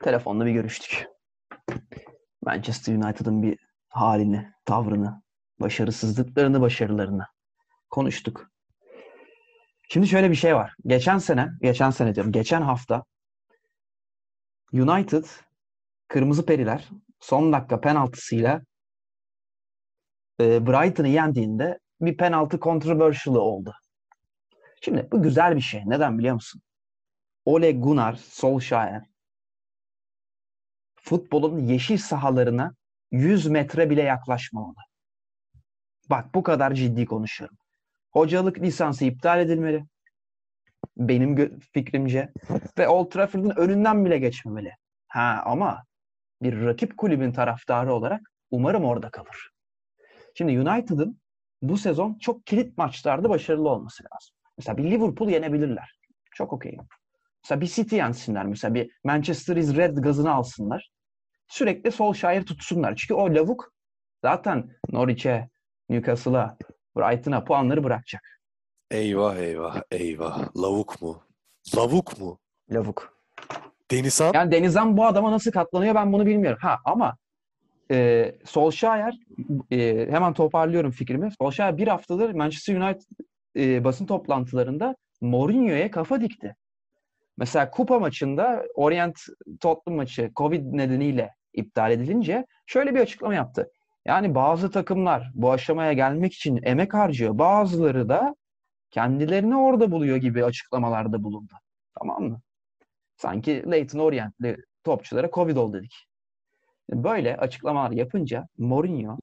telefonla 0.03 0.47
bir 0.47 0.53
görüştük. 0.53 1.07
Manchester 2.43 2.95
United'ın 2.95 3.43
bir 3.43 3.59
halini, 3.89 4.53
tavrını, 4.65 5.23
başarısızlıklarını, 5.61 6.61
başarılarını 6.61 7.27
konuştuk. 7.91 8.51
Şimdi 9.93 10.09
şöyle 10.09 10.31
bir 10.31 10.35
şey 10.35 10.55
var. 10.57 10.75
Geçen 10.87 11.19
sene, 11.19 11.49
geçen 11.61 11.91
sene 11.91 12.15
diyorum, 12.15 12.33
geçen 12.33 12.63
hafta 12.63 13.05
United 14.73 15.25
Kırmızı 16.09 16.47
Periler 16.47 16.89
son 17.21 17.53
dakika 17.53 17.81
penaltısıyla 17.81 18.63
e, 20.41 20.67
Brighton'ı 20.67 21.09
yendiğinde 21.09 21.79
bir 22.01 22.17
penaltı 22.17 22.61
controversial'ı 22.61 23.41
oldu. 23.41 23.75
Şimdi 24.81 25.09
bu 25.13 25.23
güzel 25.23 25.57
bir 25.57 25.61
şey. 25.61 25.83
Neden 25.87 26.19
biliyor 26.19 26.35
musun? 26.35 26.63
Ole 27.45 27.73
Gunnar 27.73 28.15
Solskjaer 28.15 29.03
futbolun 30.97 31.59
yeşil 31.59 31.99
sahalarına 31.99 32.75
100 33.11 33.47
metre 33.47 33.91
bile 33.91 34.03
yaklaşmamalı. 34.03 34.75
Bak 36.11 36.35
bu 36.35 36.43
kadar 36.43 36.75
ciddi 36.75 37.07
konuşuyorum. 37.07 37.57
Hocalık 38.13 38.59
lisansı 38.61 39.05
iptal 39.05 39.41
edilmeli. 39.41 39.85
Benim 40.97 41.61
fikrimce. 41.61 42.33
Ve 42.79 42.89
Old 42.89 43.11
Trafford'un 43.11 43.53
önünden 43.57 44.05
bile 44.05 44.19
geçmemeli. 44.19 44.73
Ha 45.09 45.43
ama 45.45 45.85
bir 46.43 46.67
rakip 46.67 46.99
kulübün 46.99 47.33
taraftarı 47.33 47.95
olarak 47.95 48.21
umarım 48.51 48.85
orada 48.85 49.11
kalır. 49.11 49.51
Şimdi 50.35 50.61
United'ın 50.61 51.21
bu 51.63 51.77
sezon 51.77 52.19
çok 52.19 52.47
kilit 52.47 52.79
maçlarda 52.79 53.31
başarılı 53.31 53.69
olması 53.69 54.05
lazım. 54.05 54.35
Mesela 54.59 54.77
bir 54.77 54.85
Liverpool 54.85 55.29
yenebilirler. 55.29 55.99
Çok 56.35 56.53
okeyim. 56.53 56.81
Mesela 57.45 57.61
bir 57.61 57.67
City 57.67 57.97
yensinler. 57.97 58.47
Mesela 58.47 58.75
bir 58.75 58.91
Manchester 59.05 59.57
is 59.57 59.77
Red 59.77 59.97
gazını 59.97 60.33
alsınlar. 60.33 60.91
Sürekli 61.49 61.93
sol 61.93 62.15
şair 62.15 62.47
tutsunlar. 62.47 62.97
Çünkü 62.97 63.15
o 63.15 63.35
lavuk 63.35 63.73
zaten 64.23 64.71
Norwich'e, 64.89 65.49
Newcastle'a, 65.89 66.57
Brighton'a 66.97 67.45
puanları 67.45 67.85
bırakacak. 67.85 68.41
Eyvah 68.91 69.37
eyvah 69.37 69.83
eyvah. 69.91 70.57
Lavuk 70.57 71.03
mu? 71.03 71.23
Lavuk 71.77 72.21
mu? 72.21 72.39
Lavuk. 72.73 73.21
Denizhan? 73.91 74.33
Yani 74.35 74.53
Denizhan 74.53 74.97
bu 74.97 75.07
adama 75.07 75.33
nasıl 75.33 75.51
katlanıyor 75.51 75.95
ben 75.95 76.13
bunu 76.13 76.27
bilmiyorum. 76.27 76.59
Ha 76.63 76.79
ama 76.85 77.17
e, 77.91 78.33
Solskjaer 78.45 79.15
e, 79.71 80.07
hemen 80.11 80.35
toparlıyorum 80.35 80.91
fikrimi. 80.91 81.31
Solskjaer 81.41 81.77
bir 81.77 81.89
haftadır 81.89 82.31
Manchester 82.35 82.77
United 82.77 83.03
e, 83.57 83.85
basın 83.85 84.07
toplantılarında 84.07 84.97
Mourinho'ya 85.21 85.91
kafa 85.91 86.21
dikti. 86.21 86.57
Mesela 87.39 87.71
kupa 87.71 87.99
maçında 87.99 88.65
Orient 88.75 89.19
Tottenham 89.61 89.97
maçı 89.97 90.31
Covid 90.37 90.73
nedeniyle 90.73 91.31
iptal 91.53 91.91
edilince 91.91 92.47
şöyle 92.67 92.95
bir 92.95 93.01
açıklama 93.01 93.35
yaptı. 93.35 93.71
Yani 94.07 94.35
bazı 94.35 94.71
takımlar 94.71 95.31
bu 95.35 95.53
aşamaya 95.53 95.93
gelmek 95.93 96.33
için 96.33 96.61
emek 96.63 96.95
harcıyor. 96.95 97.39
Bazıları 97.39 98.09
da 98.09 98.35
kendilerini 98.91 99.57
orada 99.57 99.91
buluyor 99.91 100.17
gibi 100.17 100.45
açıklamalarda 100.45 101.23
bulundu. 101.23 101.53
Tamam 101.99 102.23
mı? 102.23 102.41
Sanki 103.17 103.71
Leyton 103.71 103.99
Orient'li 103.99 104.57
topçulara 104.85 105.31
Covid 105.31 105.57
oldu 105.57 105.77
dedik. 105.79 105.95
Böyle 106.91 107.37
açıklamalar 107.37 107.91
yapınca 107.91 108.49
Mourinho 108.59 109.19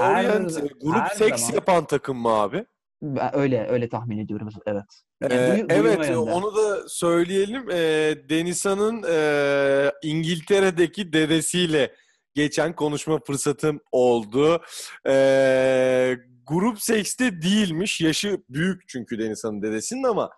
her- 0.00 0.24
Orient 0.24 0.58
e, 0.58 0.60
grup 0.80 0.96
her 1.02 1.08
seks 1.08 1.40
zaman- 1.40 1.54
yapan 1.54 1.84
takım 1.84 2.18
mı 2.18 2.28
abi? 2.28 2.64
ben 3.02 3.36
öyle 3.36 3.66
öyle 3.68 3.88
tahmin 3.88 4.18
ediyorum 4.18 4.48
evet. 4.66 4.84
Yani 5.22 5.34
Ee, 5.34 5.52
duyu- 5.56 5.66
evet 5.68 6.16
onu 6.16 6.56
da 6.56 6.88
söyleyelim. 6.88 7.70
Ee, 7.70 8.14
Denizhan'ın 8.28 9.04
e, 9.10 9.92
İngiltere'deki 10.02 11.12
dedesiyle 11.12 11.94
geçen 12.34 12.76
konuşma 12.76 13.18
fırsatım 13.26 13.80
oldu. 13.92 14.62
Ee, 15.06 16.16
grup 16.46 16.82
sekste 16.82 17.42
değilmiş. 17.42 18.00
Yaşı 18.00 18.42
büyük 18.48 18.88
çünkü 18.88 19.18
Denizhan'ın 19.18 19.62
dedesinin 19.62 20.02
ama 20.02 20.30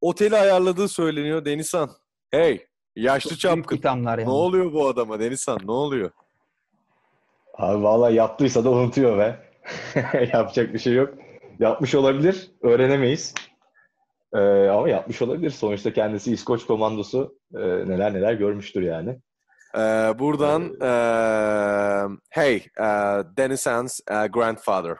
oteli 0.00 0.36
ayarladığı 0.36 0.88
söyleniyor 0.88 1.44
Denizhan. 1.44 1.90
Hey 2.30 2.66
yaşlı 2.96 3.30
Çok 3.30 3.38
çapkın. 3.38 3.80
yani. 3.84 4.24
Ne 4.24 4.30
oluyor 4.30 4.72
bu 4.72 4.88
adama 4.88 5.20
Denizhan 5.20 5.58
ne 5.64 5.72
oluyor? 5.72 6.10
Abi 7.54 7.82
vallahi 7.82 8.14
yaptıysa 8.14 8.64
da 8.64 8.70
unutuyor 8.70 9.18
be. 9.18 9.52
Yapacak 10.32 10.74
bir 10.74 10.78
şey 10.78 10.92
yok. 10.92 11.14
Yapmış 11.58 11.94
olabilir. 11.94 12.50
Öğrenemeyiz. 12.62 13.34
Ee, 14.34 14.38
ama 14.68 14.88
yapmış 14.88 15.22
olabilir. 15.22 15.50
Sonuçta 15.50 15.92
kendisi 15.92 16.32
İskoç 16.32 16.66
komandosu 16.66 17.38
e, 17.54 17.58
neler 17.60 18.14
neler 18.14 18.34
görmüştür 18.34 18.82
yani. 18.82 19.18
Ee, 19.76 20.18
buradan 20.18 20.62
eee, 20.80 22.16
hey 22.30 22.56
uh, 22.78 23.36
Denizhan's 23.36 24.00
uh, 24.10 24.26
grandfather. 24.32 24.96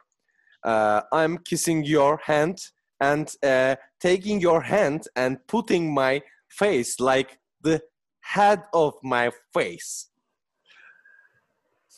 Uh, 0.66 1.00
I'm 1.24 1.36
kissing 1.44 1.86
your 1.86 2.18
hand 2.22 2.56
and 3.00 3.28
uh, 3.44 3.76
taking 3.98 4.42
your 4.42 4.62
hand 4.62 5.00
and 5.16 5.36
putting 5.48 5.94
my 5.94 6.20
face 6.48 7.00
like 7.00 7.30
the 7.64 7.80
head 8.20 8.60
of 8.72 8.94
my 9.02 9.30
face. 9.54 10.08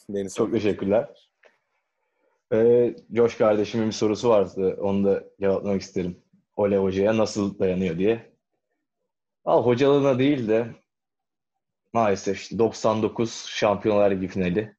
Denizhan. 0.09 0.37
Çok 0.45 0.53
teşekkürler. 0.53 1.09
Ee, 2.53 2.97
Josh 3.15 3.37
kardeşimin 3.39 3.87
bir 3.87 3.93
sorusu 3.93 4.29
vardı. 4.29 4.77
Onu 4.81 5.05
da 5.05 5.25
cevaplamak 5.41 5.83
isterim. 5.83 6.23
Ole 6.57 6.77
Hoca'ya 6.79 7.17
nasıl 7.17 7.59
dayanıyor 7.59 7.99
diye. 7.99 8.35
Al 9.45 9.65
hocalığına 9.65 10.19
değil 10.19 10.49
de 10.49 10.67
maalesef 11.95 12.41
işte 12.41 12.59
99 12.59 13.47
Şampiyonlar 13.49 14.11
Ligi 14.11 14.29
finali. 14.29 14.77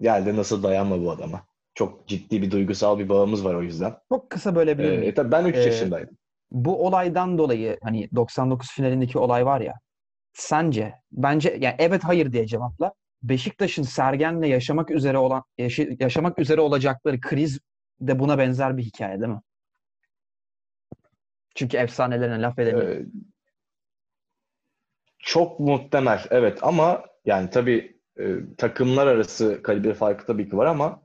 Geldi 0.00 0.36
nasıl 0.36 0.62
dayanma 0.62 1.00
bu 1.00 1.10
adama. 1.10 1.46
Çok 1.74 2.08
ciddi 2.08 2.42
bir 2.42 2.50
duygusal 2.50 2.98
bir 2.98 3.08
bağımız 3.08 3.44
var 3.44 3.54
o 3.54 3.62
yüzden. 3.62 3.96
Çok 4.08 4.30
kısa 4.30 4.56
bölebilir 4.56 4.90
miyim? 4.90 5.02
Ee, 5.02 5.14
tabii 5.14 5.32
ben 5.32 5.44
3 5.44 5.56
Ee, 5.56 5.60
yaşındaydım. 5.60 6.16
Bu 6.50 6.86
olaydan 6.86 7.38
dolayı 7.38 7.78
hani 7.82 8.08
99 8.14 8.70
finalindeki 8.70 9.18
olay 9.18 9.46
var 9.46 9.60
ya 9.60 9.74
sence 10.32 10.94
bence 11.12 11.58
yani 11.60 11.74
evet 11.78 12.04
hayır 12.04 12.32
diye 12.32 12.46
cevapla. 12.46 12.92
Beşiktaş'ın 13.22 13.82
Sergen'le 13.82 14.42
yaşamak 14.42 14.90
üzere 14.90 15.18
olan 15.18 15.42
yaşamak 16.00 16.38
üzere 16.38 16.60
olacakları 16.60 17.20
kriz 17.20 17.58
de 18.00 18.18
buna 18.18 18.38
benzer 18.38 18.76
bir 18.76 18.82
hikaye 18.82 19.20
değil 19.20 19.32
mi? 19.32 19.40
Çünkü 21.54 21.76
efsanelerine 21.76 22.42
laf 22.42 22.58
edemiyor. 22.58 22.88
Ee, 22.88 23.04
çok 25.24 25.60
muhtemel 25.60 26.24
evet 26.30 26.58
ama 26.62 27.04
yani 27.24 27.50
tabii 27.50 28.00
e, 28.20 28.24
takımlar 28.58 29.06
arası 29.06 29.62
kalibre 29.62 29.94
farkı 29.94 30.26
tabii 30.26 30.50
ki 30.50 30.56
var 30.56 30.66
ama 30.66 31.02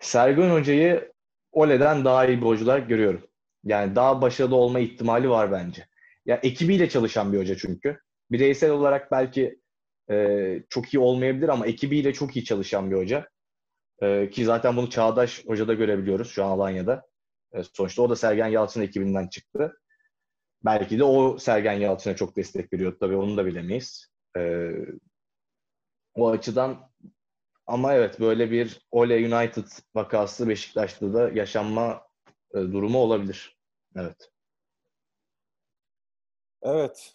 Sergen 0.00 0.50
Hoca'yı 0.50 1.12
Ole'den 1.52 2.04
daha 2.04 2.26
iyi 2.26 2.38
bir 2.40 2.46
hoca 2.46 2.78
görüyorum. 2.78 3.26
Yani 3.64 3.96
daha 3.96 4.22
başarılı 4.22 4.56
olma 4.56 4.80
ihtimali 4.80 5.30
var 5.30 5.52
bence. 5.52 5.86
Ya 6.26 6.40
ekibiyle 6.42 6.88
çalışan 6.88 7.32
bir 7.32 7.38
hoca 7.38 7.56
çünkü. 7.56 7.98
Bireysel 8.30 8.70
olarak 8.70 9.12
belki 9.12 9.60
e, 10.10 10.38
çok 10.70 10.94
iyi 10.94 10.98
olmayabilir 11.00 11.48
ama 11.48 11.66
ekibiyle 11.66 12.12
çok 12.12 12.36
iyi 12.36 12.44
çalışan 12.44 12.90
bir 12.90 12.96
hoca. 12.96 13.28
E, 14.02 14.30
ki 14.30 14.44
zaten 14.44 14.76
bunu 14.76 14.90
Çağdaş 14.90 15.46
Hoca'da 15.46 15.74
görebiliyoruz 15.74 16.30
şu 16.30 16.44
an 16.44 16.50
Alanya'da. 16.50 17.02
E, 17.52 17.62
sonuçta 17.62 18.02
o 18.02 18.10
da 18.10 18.16
Sergen 18.16 18.48
Yalçın 18.48 18.82
ekibinden 18.82 19.28
çıktı. 19.28 19.76
Belki 20.64 20.98
de 20.98 21.04
o 21.04 21.38
Sergen 21.38 21.72
Yalçın'a 21.72 22.16
çok 22.16 22.36
destek 22.36 22.72
veriyor. 22.72 22.96
Tabii 23.00 23.16
onu 23.16 23.36
da 23.36 23.46
bilemeyiz. 23.46 24.12
E, 24.36 24.70
o 26.14 26.30
açıdan 26.30 26.90
ama 27.66 27.94
evet 27.94 28.20
böyle 28.20 28.50
bir 28.50 28.86
Ole 28.90 29.34
United 29.34 29.66
vakası 29.94 30.48
Beşiktaş'ta 30.48 31.14
da 31.14 31.30
yaşanma 31.30 32.06
e, 32.54 32.58
durumu 32.58 32.98
olabilir. 32.98 33.58
Evet. 33.96 34.30
Evet. 36.62 37.14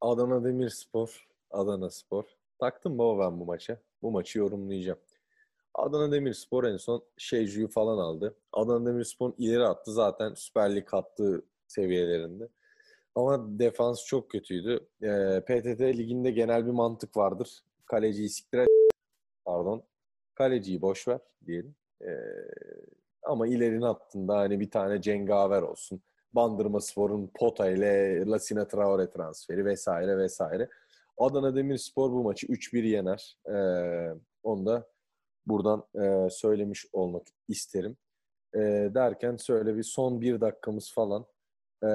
Adana 0.00 0.44
Demirspor, 0.44 1.28
Adana 1.50 1.90
Spor. 1.90 2.24
Taktım 2.58 2.98
baba 2.98 3.24
ben 3.24 3.40
bu 3.40 3.44
maça. 3.44 3.80
Bu 4.02 4.10
maçı 4.10 4.38
yorumlayacağım. 4.38 4.98
Adana 5.74 6.12
Demirspor 6.12 6.64
en 6.64 6.76
son 6.76 7.04
Şeju'yu 7.16 7.68
falan 7.68 7.98
aldı. 7.98 8.36
Adana 8.52 8.86
Demirspor 8.86 9.32
ileri 9.38 9.64
attı 9.64 9.92
zaten 9.92 10.34
Süper 10.34 10.76
Lig 10.76 10.94
attığı 10.94 11.46
seviyelerinde. 11.66 12.48
Ama 13.16 13.58
defans 13.58 14.04
çok 14.04 14.30
kötüydü. 14.30 14.88
Ee, 15.02 15.40
PTT 15.40 15.80
liginde 15.80 16.30
genel 16.30 16.66
bir 16.66 16.70
mantık 16.70 17.16
vardır. 17.16 17.60
Kaleciyi 17.86 18.28
siktir 18.28 18.58
et. 18.58 18.68
Pardon. 19.44 19.82
Kaleciyi 20.34 20.82
boş 20.82 21.08
ver 21.08 21.20
diyelim. 21.46 21.74
Ee, 22.02 22.06
ama 23.22 23.46
ilerini 23.46 23.86
attığında 23.86 24.38
hani 24.38 24.60
bir 24.60 24.70
tane 24.70 25.02
cengaver 25.02 25.62
olsun. 25.62 26.02
Bandırma 26.32 26.80
Spor'un 26.80 27.30
Pota 27.38 27.70
ile 27.70 28.20
Lasina 28.26 28.68
Traore 28.68 29.10
transferi 29.10 29.64
vesaire 29.64 30.18
vesaire. 30.18 30.68
Adana 31.18 31.56
Demirspor 31.56 32.12
bu 32.12 32.22
maçı 32.22 32.46
3-1 32.46 32.82
yener. 32.86 33.36
Ee, 33.48 34.20
onu 34.42 34.66
da 34.66 34.86
buradan 35.46 35.84
e, 36.02 36.30
söylemiş 36.30 36.86
olmak 36.92 37.26
isterim. 37.48 37.96
E, 38.54 38.60
derken 38.94 39.36
şöyle 39.36 39.76
bir 39.76 39.82
son 39.82 40.20
bir 40.20 40.40
dakikamız 40.40 40.92
falan. 40.94 41.26
E, 41.82 41.88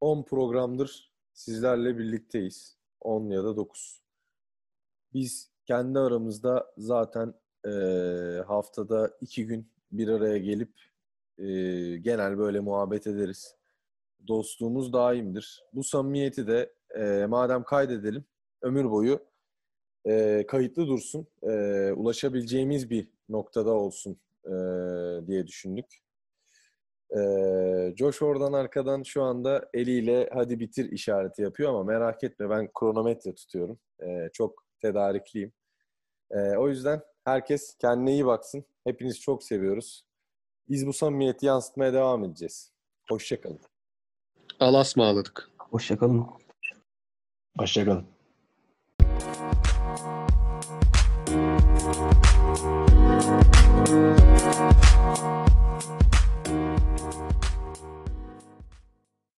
10 0.00 0.22
programdır 0.22 1.12
sizlerle 1.32 1.98
birlikteyiz. 1.98 2.76
10 3.00 3.30
ya 3.30 3.44
da 3.44 3.56
9. 3.56 4.02
Biz 5.14 5.50
kendi 5.64 5.98
aramızda 5.98 6.72
zaten 6.78 7.34
e, 7.66 7.70
haftada 8.46 9.16
iki 9.20 9.46
gün 9.46 9.70
bir 9.92 10.08
araya 10.08 10.38
gelip 10.38 10.72
e, 11.38 11.44
genel 11.96 12.38
böyle 12.38 12.60
muhabbet 12.60 13.06
ederiz. 13.06 13.56
Dostluğumuz 14.28 14.92
daimdir. 14.92 15.64
Bu 15.72 15.84
samimiyeti 15.84 16.46
de 16.46 16.72
e, 16.94 17.26
madem 17.26 17.64
kaydedelim 17.64 18.24
ömür 18.62 18.90
boyu 18.90 19.20
e, 20.06 20.44
kayıtlı 20.48 20.86
dursun. 20.86 21.26
E, 21.42 21.92
ulaşabileceğimiz 21.92 22.90
bir 22.90 23.08
noktada 23.28 23.70
olsun 23.70 24.20
e, 24.44 24.50
diye 25.26 25.46
düşündük. 25.46 26.05
E, 27.10 27.20
Josh 27.96 28.22
oradan 28.22 28.52
arkadan 28.52 29.02
şu 29.02 29.22
anda 29.22 29.68
eliyle 29.74 30.30
hadi 30.32 30.60
bitir 30.60 30.92
işareti 30.92 31.42
yapıyor 31.42 31.70
ama 31.70 31.84
merak 31.84 32.24
etme 32.24 32.50
ben 32.50 32.70
kronometre 32.74 33.34
tutuyorum. 33.34 33.78
E, 34.02 34.28
çok 34.32 34.64
tedarikliyim. 34.80 35.52
E, 36.30 36.56
o 36.56 36.68
yüzden 36.68 37.02
herkes 37.24 37.76
kendine 37.78 38.12
iyi 38.12 38.26
baksın. 38.26 38.64
Hepinizi 38.84 39.20
çok 39.20 39.42
seviyoruz. 39.42 40.06
Biz 40.68 40.86
bu 40.86 40.92
samimiyeti 40.92 41.46
yansıtmaya 41.46 41.92
devam 41.92 42.24
edeceğiz. 42.24 42.72
Hoşçakalın. 43.08 43.60
Alas 44.60 44.96
mı 44.96 45.04
ağladık? 45.04 45.50
Hoşçakalın. 45.58 46.26
Hoşçakalın. 47.58 48.06
Thank 55.06 55.45